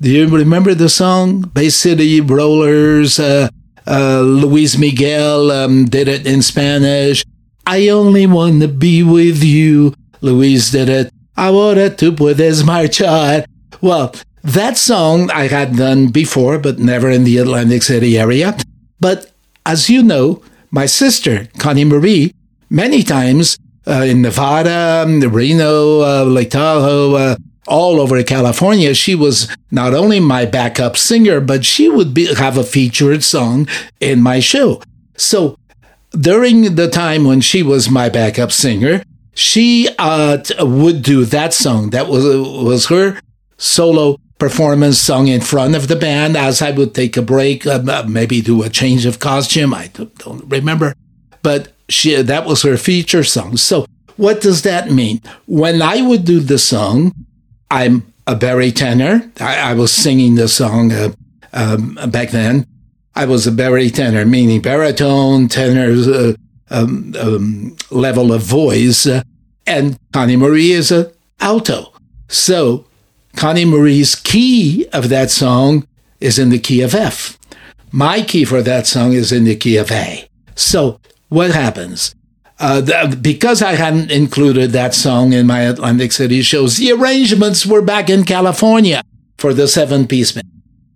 do 0.00 0.10
you 0.10 0.28
remember 0.28 0.74
the 0.74 0.88
song? 0.88 1.42
Bay 1.42 1.68
City 1.68 2.20
Rollers, 2.20 3.18
uh, 3.18 3.48
uh, 3.86 4.20
Luis 4.20 4.78
Miguel 4.78 5.50
um, 5.50 5.84
did 5.86 6.08
it 6.08 6.26
in 6.26 6.42
Spanish. 6.42 7.24
I 7.66 7.88
only 7.88 8.26
want 8.26 8.60
to 8.60 8.68
be 8.68 9.02
with 9.02 9.42
you. 9.42 9.94
Luis 10.20 10.70
did 10.70 10.88
it. 10.88 11.12
Ahora 11.36 11.90
tú 11.90 12.16
puedes 12.16 12.62
marchar. 12.62 13.44
Well, 13.80 14.14
that 14.42 14.76
song 14.76 15.30
I 15.30 15.48
had 15.48 15.76
done 15.76 16.08
before, 16.08 16.58
but 16.58 16.78
never 16.78 17.10
in 17.10 17.24
the 17.24 17.38
Atlantic 17.38 17.82
City 17.82 18.18
area. 18.18 18.56
But 19.00 19.32
as 19.66 19.88
you 19.88 20.02
know, 20.02 20.42
my 20.70 20.86
sister, 20.86 21.48
Connie 21.58 21.84
Marie, 21.84 22.34
many 22.68 23.02
times 23.02 23.58
uh, 23.86 24.04
in 24.06 24.22
Nevada, 24.22 25.06
Reno, 25.28 26.00
uh, 26.00 26.24
Lake 26.24 26.50
Tahoe, 26.50 27.14
uh, 27.14 27.36
all 27.66 28.00
over 28.00 28.22
California, 28.22 28.94
she 28.94 29.14
was 29.14 29.54
not 29.70 29.94
only 29.94 30.20
my 30.20 30.44
backup 30.44 30.96
singer, 30.96 31.40
but 31.40 31.64
she 31.64 31.88
would 31.88 32.14
be, 32.14 32.32
have 32.34 32.58
a 32.58 32.64
featured 32.64 33.22
song 33.22 33.66
in 34.00 34.20
my 34.20 34.40
show. 34.40 34.82
So 35.16 35.58
during 36.10 36.74
the 36.76 36.88
time 36.88 37.24
when 37.24 37.40
she 37.40 37.62
was 37.62 37.90
my 37.90 38.08
backup 38.08 38.52
singer, 38.52 39.02
she 39.34 39.88
uh, 39.98 40.38
would 40.60 41.02
do 41.02 41.24
that 41.24 41.52
song. 41.52 41.90
That 41.90 42.08
was 42.08 42.24
was 42.24 42.86
her 42.86 43.20
solo 43.56 44.18
performance 44.38 44.98
song 44.98 45.28
in 45.28 45.40
front 45.40 45.74
of 45.74 45.88
the 45.88 45.96
band 45.96 46.36
as 46.36 46.60
I 46.60 46.70
would 46.70 46.94
take 46.94 47.16
a 47.16 47.22
break, 47.22 47.66
uh, 47.66 48.04
maybe 48.06 48.40
do 48.40 48.62
a 48.62 48.68
change 48.68 49.06
of 49.06 49.18
costume. 49.18 49.74
I 49.74 49.88
don't 49.88 50.44
remember. 50.46 50.94
But 51.42 51.72
she, 51.88 52.20
that 52.20 52.46
was 52.46 52.62
her 52.62 52.76
feature 52.76 53.24
song. 53.24 53.56
So 53.56 53.86
what 54.16 54.40
does 54.40 54.62
that 54.62 54.90
mean? 54.90 55.20
When 55.46 55.82
I 55.82 56.02
would 56.02 56.24
do 56.24 56.40
the 56.40 56.58
song, 56.58 57.12
I'm 57.74 58.12
a 58.28 58.36
baritone. 58.36 59.32
I, 59.40 59.70
I 59.70 59.74
was 59.74 59.92
singing 59.92 60.36
the 60.36 60.46
song 60.46 60.92
uh, 60.92 61.10
um, 61.52 61.98
back 62.08 62.30
then. 62.30 62.68
I 63.16 63.24
was 63.24 63.48
a 63.48 63.52
baritone, 63.52 64.30
meaning 64.30 64.60
baritone, 64.60 65.48
tenor 65.48 65.90
uh, 65.90 66.34
um, 66.70 67.14
um, 67.18 67.76
level 67.90 68.32
of 68.32 68.42
voice, 68.42 69.08
uh, 69.08 69.22
and 69.66 69.98
Connie 70.12 70.36
Marie 70.36 70.70
is 70.70 70.92
a 70.92 71.12
alto. 71.40 71.92
So 72.28 72.86
Connie 73.34 73.64
Marie's 73.64 74.14
key 74.14 74.86
of 74.92 75.08
that 75.08 75.32
song 75.32 75.84
is 76.20 76.38
in 76.38 76.50
the 76.50 76.60
key 76.60 76.80
of 76.80 76.94
F. 76.94 77.36
My 77.90 78.22
key 78.22 78.44
for 78.44 78.62
that 78.62 78.86
song 78.86 79.14
is 79.14 79.32
in 79.32 79.42
the 79.42 79.56
key 79.56 79.76
of 79.78 79.90
A. 79.90 80.28
So 80.54 81.00
what 81.28 81.50
happens? 81.50 82.14
Uh, 82.58 83.14
because 83.16 83.62
I 83.62 83.72
hadn't 83.72 84.12
included 84.12 84.70
that 84.70 84.94
song 84.94 85.32
in 85.32 85.46
my 85.46 85.62
Atlantic 85.62 86.12
City 86.12 86.42
shows, 86.42 86.76
the 86.76 86.92
arrangements 86.92 87.66
were 87.66 87.82
back 87.82 88.08
in 88.08 88.24
California 88.24 89.02
for 89.38 89.52
the 89.52 89.66
seven 89.66 90.06
piece 90.06 90.32
band. 90.32 90.50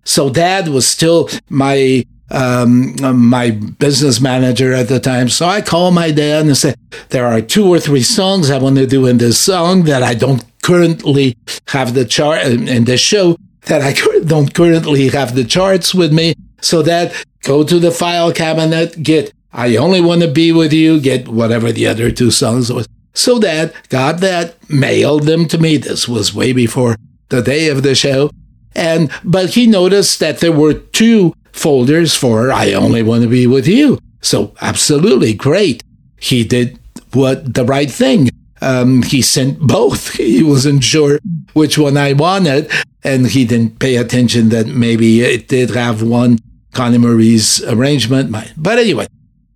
So 0.04 0.30
dad 0.30 0.68
was 0.68 0.86
still 0.86 1.28
my 1.48 2.04
um, 2.30 2.94
my 3.00 3.50
business 3.50 4.20
manager 4.20 4.72
at 4.72 4.88
the 4.88 5.00
time. 5.00 5.28
So 5.28 5.46
I 5.46 5.62
called 5.62 5.94
my 5.94 6.10
dad 6.10 6.46
and 6.46 6.56
said, 6.56 6.76
there 7.08 7.26
are 7.26 7.40
two 7.40 7.66
or 7.66 7.80
three 7.80 8.02
songs 8.02 8.50
I 8.50 8.58
want 8.58 8.76
to 8.76 8.86
do 8.86 9.06
in 9.06 9.18
this 9.18 9.38
song 9.38 9.84
that 9.84 10.02
I 10.02 10.14
don't 10.14 10.44
currently 10.62 11.36
have 11.68 11.94
the 11.94 12.04
chart 12.04 12.42
in 12.46 12.84
the 12.84 12.98
show 12.98 13.36
that 13.62 13.82
I 13.82 13.94
don't 14.24 14.52
currently 14.52 15.08
have 15.08 15.34
the 15.34 15.44
charts 15.44 15.94
with 15.94 16.12
me. 16.12 16.34
So 16.60 16.82
that 16.82 17.14
go 17.42 17.64
to 17.64 17.78
the 17.78 17.90
file 17.90 18.32
cabinet, 18.32 19.02
get 19.02 19.32
I 19.52 19.76
only 19.76 20.00
want 20.00 20.23
to 20.23 20.28
be 20.28 20.52
with 20.52 20.73
you, 20.73 21.00
get 21.00 21.28
whatever 21.28 21.73
the 21.73 21.87
other 21.87 22.11
two 22.11 22.31
songs 22.31 22.73
was. 22.73 22.87
So 23.14 23.38
that 23.40 23.75
got 23.88 24.21
that, 24.21 24.71
mailed 24.71 25.25
them 25.25 25.49
to 25.49 25.59
me. 25.59 25.76
This 25.76 26.07
was 26.09 26.35
way 26.35 26.52
before 26.52 26.97
the 27.31 27.43
day 27.43 27.69
of 27.69 27.83
the 27.83 27.95
show. 27.95 28.31
And, 28.75 29.11
but 29.25 29.50
he 29.50 29.67
noticed 29.67 30.21
that 30.21 30.38
there 30.38 30.52
were 30.52 30.75
two 30.75 31.35
folders 31.52 32.14
for 32.14 32.52
I 32.52 32.73
only 32.73 33.02
want 33.02 33.23
to 33.23 33.28
be 33.28 33.47
with 33.47 33.67
you. 33.67 33.99
So 34.21 34.55
absolutely 34.61 35.35
great. 35.35 35.83
He 36.21 36.45
did 36.45 36.78
what 37.12 37.55
the 37.55 37.64
right 37.64 37.90
thing. 37.90 38.31
Um, 38.61 39.02
he 39.02 39.23
sent 39.23 39.61
both. 39.61 40.14
He 40.19 40.43
wasn't 40.43 40.85
sure 40.85 41.19
which 41.52 41.78
one 41.78 41.97
I 41.97 42.12
wanted, 42.12 42.71
and 43.02 43.26
he 43.26 43.45
didn't 43.45 43.81
pay 43.81 43.97
attention 43.97 44.50
that 44.50 44.67
maybe 44.67 45.23
it 45.23 45.49
did 45.49 45.71
have 45.71 46.02
one 46.02 46.38
Connie 46.73 46.99
Marie's 46.99 47.64
arrangement. 47.64 48.31
But 48.57 48.78
anyway, 48.78 49.07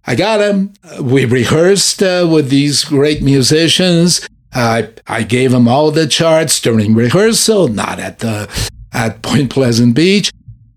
I 0.07 0.15
got 0.15 0.41
him. 0.41 0.73
We 1.01 1.25
rehearsed 1.25 2.03
uh, 2.03 2.29
with 2.31 2.49
these 2.49 2.85
great 2.85 3.23
musicians. 3.23 4.29
I 4.55 4.91
I 5.07 5.23
gave 5.23 5.53
him 5.55 5.69
all 5.69 5.91
the 5.91 6.07
charts 6.07 6.61
during 6.61 6.95
rehearsal, 6.95 7.69
not 7.69 7.99
at 7.99 8.19
the 8.19 8.49
at 8.93 9.23
Point 9.23 9.51
Pleasant 9.51 9.95
Beach. 9.95 10.31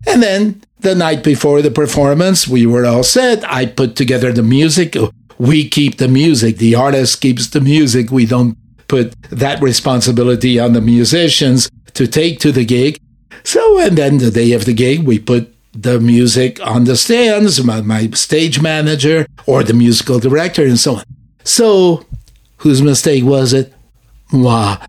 And 0.06 0.22
then 0.22 0.62
the 0.80 0.94
night 0.94 1.24
before 1.24 1.62
the 1.62 1.70
performance, 1.70 2.46
we 2.46 2.64
were 2.66 2.86
all 2.86 3.02
set. 3.02 3.44
I 3.52 3.66
put 3.66 3.96
together 3.96 4.32
the 4.32 4.42
music. 4.42 4.96
We 5.38 5.68
keep 5.68 5.98
the 5.98 6.08
music. 6.08 6.58
The 6.58 6.74
artist 6.76 7.20
keeps 7.20 7.48
the 7.48 7.60
music. 7.60 8.10
We 8.10 8.24
don't 8.24 8.56
put 8.88 9.20
that 9.30 9.60
responsibility 9.60 10.58
on 10.60 10.72
the 10.72 10.80
musicians 10.80 11.68
to 11.94 12.06
take 12.06 12.38
to 12.40 12.52
the 12.52 12.64
gig. 12.64 12.98
So, 13.42 13.78
and 13.80 13.98
then 13.98 14.18
the 14.18 14.30
day 14.30 14.52
of 14.52 14.64
the 14.64 14.72
gig, 14.72 15.04
we 15.04 15.18
put 15.18 15.52
the 15.82 16.00
music 16.00 16.60
on 16.66 16.84
the 16.84 16.96
stands, 16.96 17.62
my, 17.62 17.80
my 17.80 18.08
stage 18.10 18.60
manager 18.60 19.26
or 19.46 19.62
the 19.62 19.74
musical 19.74 20.18
director 20.18 20.64
and 20.64 20.78
so 20.78 20.96
on. 20.96 21.04
So, 21.44 22.04
whose 22.58 22.82
mistake 22.82 23.24
was 23.24 23.52
it? 23.52 23.72
Wow. 24.32 24.84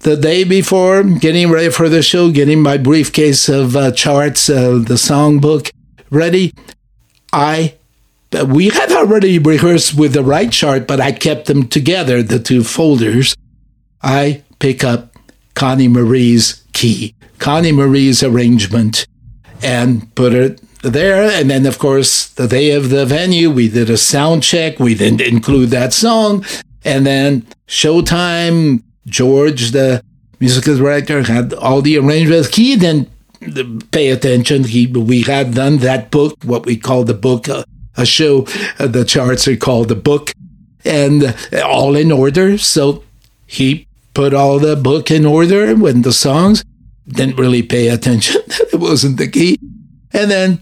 The 0.00 0.16
day 0.16 0.44
before, 0.44 1.02
getting 1.02 1.50
ready 1.50 1.70
for 1.70 1.88
the 1.88 2.02
show, 2.02 2.30
getting 2.30 2.60
my 2.60 2.76
briefcase 2.76 3.48
of 3.48 3.74
uh, 3.74 3.90
charts, 3.92 4.50
uh, 4.50 4.72
the 4.72 4.94
songbook 4.96 5.70
ready, 6.10 6.52
I 7.32 7.74
we 8.48 8.68
had 8.68 8.90
already 8.90 9.38
rehearsed 9.38 9.94
with 9.94 10.12
the 10.12 10.24
right 10.24 10.50
chart, 10.50 10.88
but 10.88 11.00
I 11.00 11.12
kept 11.12 11.46
them 11.46 11.68
together, 11.68 12.22
the 12.22 12.38
two 12.40 12.64
folders. 12.64 13.36
I 14.02 14.42
pick 14.58 14.82
up 14.82 15.14
Connie 15.54 15.88
Marie's 15.88 16.64
key, 16.72 17.14
Connie 17.38 17.72
Marie's 17.72 18.22
arrangement, 18.22 19.06
and 19.64 20.14
put 20.14 20.34
it 20.34 20.60
there. 20.82 21.22
And 21.22 21.50
then, 21.50 21.66
of 21.66 21.78
course, 21.78 22.28
the 22.28 22.46
day 22.46 22.72
of 22.72 22.90
the 22.90 23.06
venue, 23.06 23.50
we 23.50 23.68
did 23.68 23.88
a 23.90 23.96
sound 23.96 24.42
check. 24.42 24.78
We 24.78 24.94
didn't 24.94 25.22
include 25.22 25.70
that 25.70 25.92
song. 25.92 26.44
And 26.84 27.06
then 27.06 27.46
showtime, 27.66 28.82
George, 29.06 29.70
the 29.70 30.02
musical 30.38 30.76
director, 30.76 31.22
had 31.22 31.54
all 31.54 31.80
the 31.80 31.96
arrangements. 31.96 32.54
He 32.54 32.76
didn't 32.76 33.08
pay 33.90 34.10
attention. 34.10 34.64
He, 34.64 34.86
we 34.86 35.22
had 35.22 35.54
done 35.54 35.78
that 35.78 36.10
book, 36.10 36.36
what 36.44 36.66
we 36.66 36.76
call 36.76 37.04
the 37.04 37.14
book, 37.14 37.48
uh, 37.48 37.64
a 37.96 38.04
show. 38.04 38.46
Uh, 38.78 38.86
the 38.86 39.04
charts 39.04 39.48
are 39.48 39.56
called 39.56 39.88
the 39.88 39.96
book 39.96 40.32
and 40.84 41.24
uh, 41.24 41.62
all 41.64 41.96
in 41.96 42.12
order. 42.12 42.58
So 42.58 43.02
he 43.46 43.86
put 44.12 44.34
all 44.34 44.58
the 44.58 44.76
book 44.76 45.10
in 45.10 45.24
order 45.24 45.74
when 45.74 46.02
the 46.02 46.12
songs 46.12 46.64
didn't 47.06 47.36
really 47.36 47.62
pay 47.62 47.88
attention. 47.88 48.40
That 48.46 48.74
it 48.74 48.80
wasn't 48.80 49.18
the 49.18 49.28
key. 49.28 49.58
And 50.12 50.30
then 50.30 50.60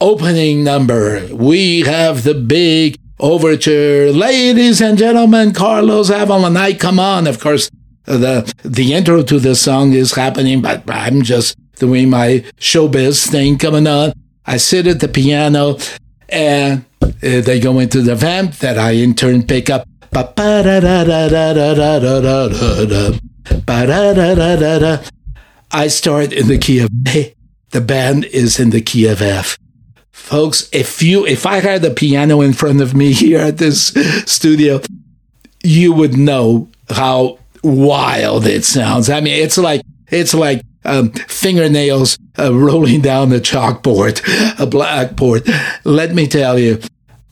opening 0.00 0.64
number, 0.64 1.26
we 1.32 1.80
have 1.82 2.24
the 2.24 2.34
big 2.34 2.96
overture. 3.18 4.10
Ladies 4.12 4.80
and 4.80 4.98
gentlemen, 4.98 5.52
Carlos 5.52 6.10
Avalon, 6.10 6.56
I 6.56 6.74
come 6.74 6.98
on. 6.98 7.26
Of 7.26 7.40
course, 7.40 7.70
the 8.04 8.52
the 8.62 8.94
intro 8.94 9.22
to 9.22 9.38
the 9.38 9.54
song 9.54 9.92
is 9.92 10.12
happening, 10.14 10.62
but 10.62 10.82
I'm 10.88 11.22
just 11.22 11.56
doing 11.78 12.10
my 12.10 12.44
showbiz 12.58 13.28
thing 13.28 13.58
coming 13.58 13.86
on. 13.86 14.12
I 14.46 14.56
sit 14.56 14.86
at 14.86 15.00
the 15.00 15.08
piano 15.08 15.78
and 16.28 16.84
uh, 17.02 17.08
they 17.20 17.60
go 17.60 17.78
into 17.78 18.02
the 18.02 18.16
vamp 18.16 18.56
that 18.56 18.78
I 18.78 18.92
in 18.92 19.14
turn 19.14 19.42
pick 19.44 19.70
up. 19.70 19.86
I 25.72 25.88
start 25.88 26.32
in 26.32 26.48
the 26.48 26.58
key 26.58 26.80
of 26.80 26.90
A. 27.08 27.34
The 27.70 27.80
band 27.80 28.24
is 28.24 28.58
in 28.58 28.70
the 28.70 28.80
key 28.80 29.06
of 29.06 29.22
F. 29.22 29.56
Folks, 30.10 30.68
if 30.72 31.02
you 31.02 31.24
if 31.26 31.46
I 31.46 31.60
had 31.60 31.82
the 31.82 31.90
piano 31.90 32.40
in 32.40 32.52
front 32.52 32.80
of 32.80 32.94
me 32.94 33.12
here 33.24 33.40
at 33.40 33.58
this 33.58 33.88
studio, 34.26 34.80
you 35.62 35.92
would 35.92 36.16
know 36.16 36.68
how 36.88 37.38
wild 37.62 38.46
it 38.46 38.64
sounds. 38.64 39.08
I 39.08 39.20
mean, 39.20 39.42
it's 39.42 39.58
like 39.58 39.82
it's 40.08 40.34
like 40.34 40.62
um, 40.84 41.12
fingernails 41.12 42.18
uh, 42.38 42.54
rolling 42.54 43.00
down 43.00 43.30
the 43.30 43.40
chalkboard, 43.40 44.20
a 44.58 44.66
blackboard. 44.66 45.48
Let 45.84 46.14
me 46.14 46.26
tell 46.26 46.58
you, 46.58 46.80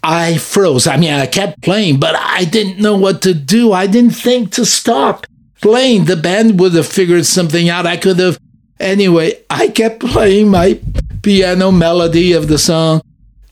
I 0.02 0.38
froze. 0.38 0.86
I 0.86 0.96
mean, 0.96 1.12
I 1.12 1.26
kept 1.26 1.62
playing, 1.62 1.98
but 1.98 2.14
I 2.14 2.44
didn't 2.44 2.80
know 2.80 2.96
what 2.96 3.22
to 3.22 3.34
do. 3.34 3.72
I 3.72 3.86
didn't 3.86 4.12
think 4.14 4.52
to 4.52 4.64
stop 4.64 5.26
playing. 5.60 6.04
The 6.04 6.16
band 6.16 6.58
would 6.60 6.74
have 6.74 6.86
figured 6.86 7.26
something 7.26 7.68
out. 7.68 7.86
I 7.86 7.96
could 7.96 8.18
have. 8.18 8.38
Anyway, 8.80 9.32
I 9.50 9.68
kept 9.68 10.00
playing 10.00 10.48
my 10.50 10.80
piano 11.22 11.72
melody 11.72 12.32
of 12.32 12.48
the 12.48 12.58
song. 12.58 13.02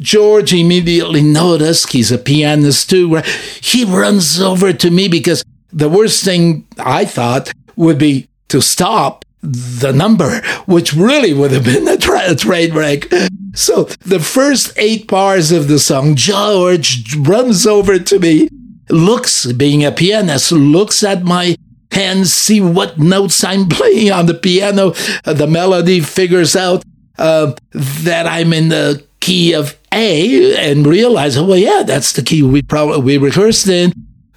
George 0.00 0.52
immediately 0.52 1.22
noticed 1.22 1.92
he's 1.92 2.12
a 2.12 2.18
pianist 2.18 2.90
too. 2.90 3.16
He 3.60 3.84
runs 3.84 4.40
over 4.40 4.72
to 4.72 4.90
me 4.90 5.08
because 5.08 5.42
the 5.72 5.88
worst 5.88 6.24
thing 6.24 6.66
I 6.78 7.04
thought 7.04 7.52
would 7.76 7.98
be 7.98 8.28
to 8.48 8.60
stop 8.60 9.24
the 9.42 9.92
number, 9.92 10.40
which 10.66 10.92
really 10.92 11.32
would 11.32 11.50
have 11.52 11.64
been 11.64 11.88
a, 11.88 11.96
tra- 11.96 12.30
a 12.30 12.34
train 12.34 12.74
wreck. 12.74 13.08
So 13.54 13.84
the 14.04 14.20
first 14.20 14.72
eight 14.76 15.06
bars 15.06 15.50
of 15.50 15.68
the 15.68 15.78
song, 15.78 16.14
George 16.14 17.16
runs 17.16 17.66
over 17.66 17.98
to 17.98 18.18
me, 18.18 18.48
looks, 18.90 19.50
being 19.52 19.84
a 19.84 19.92
pianist, 19.92 20.52
looks 20.52 21.02
at 21.02 21.24
my 21.24 21.56
hands, 21.96 22.32
see 22.32 22.60
what 22.60 22.98
notes 22.98 23.42
I'm 23.42 23.68
playing 23.68 24.12
on 24.12 24.26
the 24.26 24.34
piano. 24.34 24.92
Uh, 25.24 25.32
the 25.32 25.46
melody 25.46 26.00
figures 26.00 26.54
out 26.54 26.84
uh, 27.18 27.54
that 27.72 28.26
I'm 28.26 28.52
in 28.52 28.68
the 28.68 29.04
key 29.20 29.54
of 29.54 29.76
A 29.92 30.70
and 30.70 30.86
realizes, 30.86 31.42
well, 31.42 31.56
yeah, 31.56 31.82
that's 31.84 32.12
the 32.12 32.22
key 32.22 32.42
we 32.42 32.62
probably 32.62 33.00
we 33.00 33.18
rehearsed 33.18 33.68
in. 33.68 33.92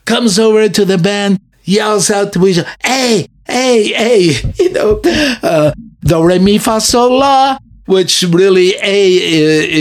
Comes 0.06 0.40
over 0.40 0.70
to 0.70 0.86
the 0.86 0.98
band, 0.98 1.40
yells 1.64 2.10
out 2.10 2.34
to 2.34 2.48
each 2.48 2.60
other, 2.60 2.70
hey, 2.84 3.28
hey, 3.46 3.88
hey, 3.90 4.54
you 4.60 4.72
know, 4.72 5.02
uh, 5.44 5.74
do, 6.02 6.24
re, 6.24 6.40
mi, 6.40 6.58
fa, 6.58 6.80
sol, 6.80 7.20
la, 7.20 7.60
which 7.86 8.24
really 8.24 8.74
A 8.82 9.18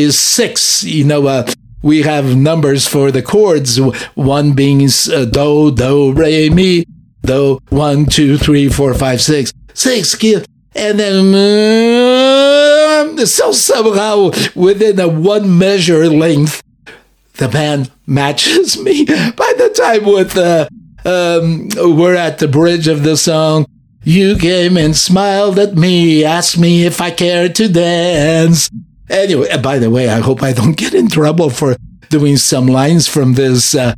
is 0.04 0.18
six, 0.18 0.82
you 0.82 1.04
know, 1.04 1.26
uh, 1.26 1.50
we 1.80 2.02
have 2.02 2.36
numbers 2.36 2.88
for 2.88 3.12
the 3.12 3.22
chords, 3.22 3.78
one 4.16 4.52
being 4.52 4.84
uh, 4.84 5.24
do, 5.24 5.70
do, 5.70 6.12
re, 6.12 6.50
mi, 6.50 6.84
do, 7.28 7.60
one, 7.68 8.06
two, 8.06 8.36
three, 8.38 8.68
four, 8.68 8.94
five, 8.94 9.20
six, 9.20 9.52
six, 9.74 10.16
And 10.74 10.98
then, 10.98 11.34
uh, 11.34 13.26
so 13.26 13.52
somehow 13.52 14.30
within 14.54 14.98
a 14.98 15.08
one 15.08 15.58
measure 15.58 16.08
length, 16.08 16.62
the 17.34 17.48
band 17.48 17.90
matches 18.06 18.82
me. 18.82 19.04
By 19.36 19.52
the 19.56 19.70
time 19.74 20.04
with 20.04 20.36
uh, 20.36 20.68
um, 21.04 21.68
we're 21.76 22.16
at 22.16 22.38
the 22.38 22.48
bridge 22.48 22.88
of 22.88 23.02
the 23.02 23.16
song, 23.16 23.66
you 24.02 24.36
came 24.38 24.76
and 24.76 24.96
smiled 24.96 25.58
at 25.58 25.74
me, 25.74 26.24
asked 26.24 26.58
me 26.58 26.84
if 26.84 27.00
I 27.00 27.10
cared 27.10 27.54
to 27.56 27.68
dance. 27.68 28.70
Anyway, 29.10 29.48
by 29.62 29.78
the 29.78 29.90
way, 29.90 30.08
I 30.08 30.20
hope 30.20 30.42
I 30.42 30.52
don't 30.52 30.76
get 30.76 30.94
in 30.94 31.08
trouble 31.08 31.50
for 31.50 31.76
doing 32.08 32.36
some 32.36 32.66
lines 32.66 33.06
from 33.08 33.34
this 33.34 33.74
uh, 33.74 33.94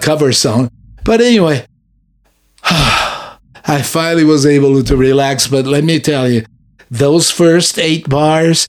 cover 0.00 0.32
song. 0.32 0.70
But 1.04 1.20
anyway, 1.20 1.66
I 3.66 3.82
finally 3.82 4.24
was 4.24 4.46
able 4.46 4.82
to 4.82 4.96
relax. 4.96 5.46
But 5.46 5.66
let 5.66 5.84
me 5.84 6.00
tell 6.00 6.28
you, 6.28 6.44
those 6.90 7.30
first 7.30 7.78
eight 7.78 8.08
bars, 8.08 8.68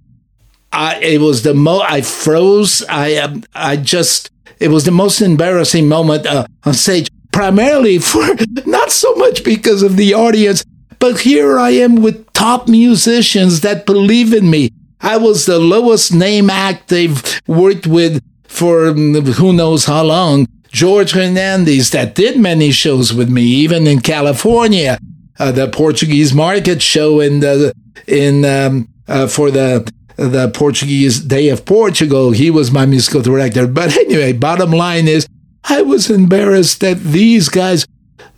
I, 0.72 1.00
it 1.02 1.22
was 1.22 1.44
the 1.44 1.54
mo. 1.54 1.82
I 1.82 2.02
froze. 2.02 2.84
I 2.88 3.16
um, 3.16 3.44
I 3.54 3.78
just 3.78 4.30
it 4.60 4.70
was 4.70 4.86
the 4.86 4.92
most 4.92 5.22
embarrassing 5.22 5.88
moment 5.88 6.26
uh, 6.26 6.46
on 6.64 6.74
stage. 6.74 7.10
Primarily 7.32 7.98
for 7.98 8.24
not 8.66 8.92
so 8.92 9.16
much 9.16 9.44
because 9.44 9.84
of 9.84 9.96
the 9.96 10.14
audience, 10.14 10.64
but 11.00 11.22
here 11.22 11.58
I 11.58 11.72
am 11.72 11.96
with 12.02 12.32
top 12.34 12.68
musicians 12.68 13.62
that 13.62 13.86
believe 13.86 14.34
in 14.34 14.50
me. 14.50 14.72
I 15.02 15.18
was 15.18 15.46
the 15.46 15.58
lowest 15.58 16.14
name 16.14 16.50
act 16.50 16.90
they've 16.90 17.42
worked 17.48 17.88
with 17.88 18.22
for 18.44 18.88
um, 18.90 19.16
who 19.16 19.54
knows 19.54 19.86
how 19.86 20.04
long. 20.04 20.48
George 20.72 21.12
Hernandez 21.12 21.92
that 21.92 22.16
did 22.16 22.40
many 22.40 22.72
shows 22.72 23.14
with 23.14 23.30
me, 23.30 23.42
even 23.42 23.88
in 23.88 24.00
California, 24.00 24.98
uh, 25.38 25.52
the 25.52 25.68
Portuguese 25.68 26.34
market 26.34 26.82
show 26.82 27.20
in 27.20 27.42
the 27.42 27.74
in 28.08 28.46
um, 28.46 28.88
uh, 29.08 29.28
for 29.28 29.52
the 29.52 29.92
the 30.16 30.50
Portuguese 30.50 31.20
Day 31.20 31.50
of 31.50 31.66
Portugal. 31.66 32.32
He 32.32 32.50
was 32.50 32.72
my 32.72 32.86
musical 32.86 33.22
director. 33.22 33.68
But 33.68 33.98
anyway, 33.98 34.34
bottom 34.34 34.72
line 34.72 35.08
is, 35.08 35.28
I 35.64 35.82
was 35.82 36.10
embarrassed 36.10 36.80
that 36.82 37.00
these 37.00 37.50
guys 37.50 37.86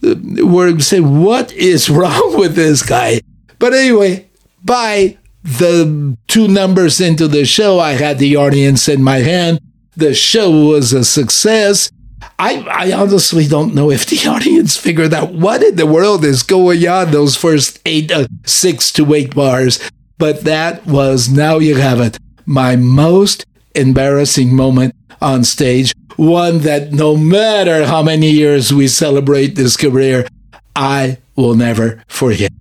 uh, 0.03 0.15
were 0.45 0.79
saying, 0.79 1.23
"What 1.23 1.51
is 1.53 1.89
wrong 1.97 2.39
with 2.39 2.55
this 2.55 2.81
guy?" 2.81 3.21
But 3.59 3.73
anyway, 3.73 4.27
by 4.63 5.17
the 5.43 6.17
two 6.27 6.47
numbers 6.47 6.99
into 6.99 7.27
the 7.27 7.45
show, 7.45 7.79
I 7.79 7.91
had 7.91 8.17
the 8.17 8.35
audience 8.37 8.87
in 8.87 9.03
my 9.03 9.17
hand. 9.17 9.59
The 9.95 10.15
show 10.15 10.49
was 10.49 10.93
a 10.93 11.03
success. 11.03 11.91
I, 12.43 12.89
I 12.89 12.91
honestly 12.91 13.47
don't 13.47 13.73
know 13.73 13.89
if 13.89 14.05
the 14.05 14.17
audience 14.29 14.75
figured 14.75 15.13
out 15.13 15.31
what 15.31 15.63
in 15.63 15.77
the 15.77 15.85
world 15.85 16.25
is 16.25 16.43
going 16.43 16.85
on 16.85 17.11
those 17.11 17.37
first 17.37 17.79
eight, 17.85 18.11
uh, 18.11 18.27
six 18.45 18.91
to 18.93 19.13
eight 19.13 19.33
bars. 19.33 19.79
But 20.17 20.41
that 20.41 20.85
was, 20.85 21.29
now 21.29 21.59
you 21.59 21.75
have 21.75 22.01
it, 22.01 22.19
my 22.45 22.75
most 22.75 23.45
embarrassing 23.75 24.53
moment 24.53 24.93
on 25.21 25.45
stage. 25.45 25.93
One 26.17 26.59
that 26.59 26.91
no 26.91 27.15
matter 27.15 27.85
how 27.85 28.03
many 28.03 28.29
years 28.31 28.73
we 28.73 28.89
celebrate 28.89 29.55
this 29.55 29.77
career, 29.77 30.27
I 30.75 31.19
will 31.37 31.55
never 31.55 32.03
forget. 32.07 32.51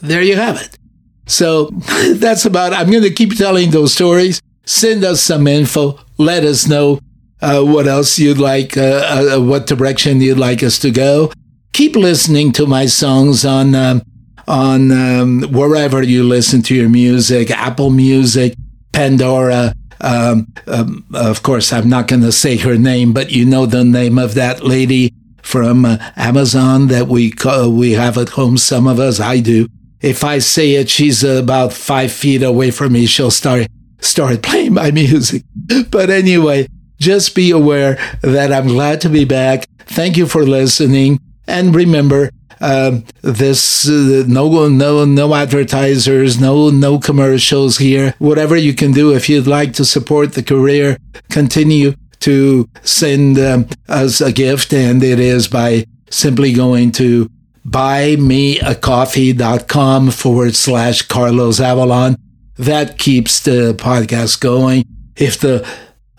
There 0.00 0.22
you 0.22 0.36
have 0.36 0.56
it. 0.56 0.78
So 1.26 1.66
that's 2.14 2.46
about. 2.46 2.72
I'm 2.72 2.90
going 2.90 3.02
to 3.02 3.12
keep 3.12 3.36
telling 3.36 3.70
those 3.70 3.92
stories. 3.92 4.40
Send 4.64 5.04
us 5.04 5.20
some 5.20 5.46
info. 5.46 6.00
Let 6.16 6.44
us 6.44 6.66
know 6.66 7.00
uh, 7.42 7.62
what 7.62 7.86
else 7.86 8.18
you'd 8.18 8.38
like, 8.38 8.76
uh, 8.76 9.36
uh, 9.36 9.40
what 9.40 9.66
direction 9.66 10.20
you'd 10.20 10.38
like 10.38 10.62
us 10.62 10.78
to 10.80 10.90
go. 10.90 11.32
Keep 11.72 11.96
listening 11.96 12.52
to 12.52 12.66
my 12.66 12.86
songs 12.86 13.44
on 13.44 13.74
um, 13.74 14.02
on 14.46 14.90
um, 14.90 15.42
wherever 15.52 16.02
you 16.02 16.24
listen 16.24 16.62
to 16.62 16.74
your 16.74 16.88
music, 16.88 17.50
Apple 17.50 17.90
Music, 17.90 18.54
Pandora. 18.92 19.72
Um, 20.00 20.52
um 20.66 21.04
of 21.14 21.42
course, 21.42 21.72
I'm 21.72 21.88
not 21.88 22.08
going 22.08 22.22
to 22.22 22.32
say 22.32 22.56
her 22.56 22.76
name, 22.76 23.12
but 23.12 23.30
you 23.30 23.44
know 23.44 23.66
the 23.66 23.84
name 23.84 24.18
of 24.18 24.34
that 24.34 24.64
lady 24.64 25.12
from 25.42 25.84
uh, 25.84 25.98
Amazon 26.16 26.88
that 26.88 27.08
we 27.08 27.30
call, 27.30 27.72
we 27.72 27.92
have 27.92 28.18
at 28.18 28.30
home. 28.30 28.58
Some 28.58 28.86
of 28.86 28.98
us, 28.98 29.20
I 29.20 29.40
do. 29.40 29.68
If 30.00 30.24
I 30.24 30.38
say 30.38 30.72
it, 30.74 30.88
she's 30.88 31.22
about 31.22 31.72
five 31.72 32.12
feet 32.12 32.42
away 32.42 32.70
from 32.70 32.92
me. 32.92 33.06
She'll 33.06 33.30
start 33.30 33.66
start 34.00 34.42
playing 34.48 34.74
my 34.74 34.90
music. 34.90 35.42
But 35.90 36.10
anyway, 36.10 36.66
just 37.00 37.34
be 37.34 37.50
aware 37.50 37.98
that 38.22 38.52
I'm 38.52 38.68
glad 38.68 39.00
to 39.02 39.08
be 39.08 39.24
back. 39.24 39.68
Thank 39.80 40.16
you 40.16 40.26
for 40.26 40.44
listening. 40.44 41.18
And 41.46 41.74
remember, 41.74 42.30
uh, 42.60 43.00
this 43.22 43.88
uh, 43.88 44.24
no 44.28 44.68
no 44.68 45.06
no 45.06 45.34
advertisers, 45.34 46.38
no 46.38 46.70
no 46.70 46.98
commercials 46.98 47.78
here. 47.78 48.14
Whatever 48.18 48.56
you 48.56 48.74
can 48.74 48.92
do 48.92 49.14
if 49.14 49.28
you'd 49.28 49.46
like 49.46 49.72
to 49.74 49.84
support 49.84 50.32
the 50.34 50.42
career, 50.42 50.98
continue 51.30 51.94
to 52.20 52.68
send 52.82 53.38
um, 53.38 53.68
us 53.88 54.20
a 54.20 54.30
gift, 54.30 54.74
and 54.74 55.02
it 55.02 55.18
is 55.18 55.48
by 55.48 55.86
simply 56.10 56.52
going 56.52 56.92
to 56.92 57.30
buymeacoffee.com 57.66 60.10
forward 60.10 60.54
slash 60.54 61.02
Carlos 61.02 61.60
Avalon. 61.60 62.16
That 62.56 62.98
keeps 62.98 63.40
the 63.40 63.74
podcast 63.74 64.40
going. 64.40 64.84
If 65.16 65.40
the 65.40 65.66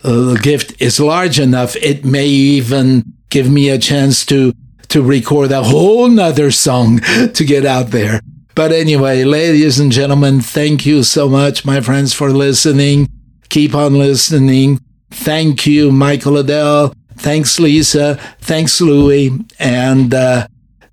uh, 0.04 0.32
the 0.32 0.40
gift 0.42 0.80
is 0.80 0.98
large 0.98 1.38
enough, 1.38 1.76
it 1.76 2.04
may 2.04 2.26
even 2.26 3.04
give 3.30 3.50
me 3.50 3.68
a 3.68 3.78
chance 3.78 4.26
to 4.26 4.52
to 4.88 5.02
record 5.02 5.50
a 5.50 5.62
whole 5.62 6.06
nother 6.08 6.50
song 6.50 7.00
to 7.34 7.44
get 7.44 7.64
out 7.64 7.86
there. 7.88 8.20
But 8.54 8.72
anyway, 8.72 9.24
ladies 9.24 9.80
and 9.80 9.90
gentlemen, 9.90 10.42
thank 10.42 10.84
you 10.84 11.02
so 11.02 11.28
much, 11.28 11.64
my 11.64 11.80
friends, 11.80 12.12
for 12.12 12.30
listening. 12.30 13.08
Keep 13.48 13.74
on 13.74 13.98
listening. 13.98 14.80
Thank 15.10 15.66
you, 15.66 15.90
Michael 15.90 16.36
Adele. 16.36 16.94
Thanks, 17.16 17.58
Lisa. 17.58 18.16
Thanks, 18.40 18.80
Louie. 18.80 19.30
And 19.58 20.12
uh, 20.12 20.46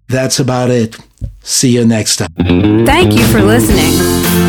that's 0.08 0.39
about 0.39 0.69
it. 0.69 0.98
See 1.50 1.72
you 1.72 1.84
next 1.84 2.18
time. 2.18 2.86
Thank 2.86 3.14
you 3.18 3.26
for 3.34 3.42
listening. 3.42 3.92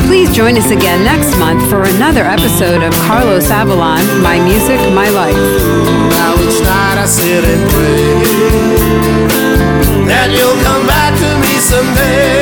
Please 0.06 0.30
join 0.36 0.58
us 0.58 0.70
again 0.70 1.02
next 1.02 1.34
month 1.38 1.66
for 1.70 1.82
another 1.82 2.24
episode 2.24 2.82
of 2.82 2.92
Carlos 3.08 3.50
Avalon, 3.50 4.04
My 4.20 4.38
Music, 4.38 4.78
My 4.92 5.08
Life. 5.08 5.34
Now 5.34 6.36
night 6.36 6.98
I 7.00 7.06
sit 7.06 7.42
and 7.42 7.70
pray 7.70 8.20
that 10.12 10.28
you'll 10.28 10.60
come 10.62 10.86
back 10.86 11.16
to 11.16 11.30
me 11.40 11.56
someday. 11.58 12.39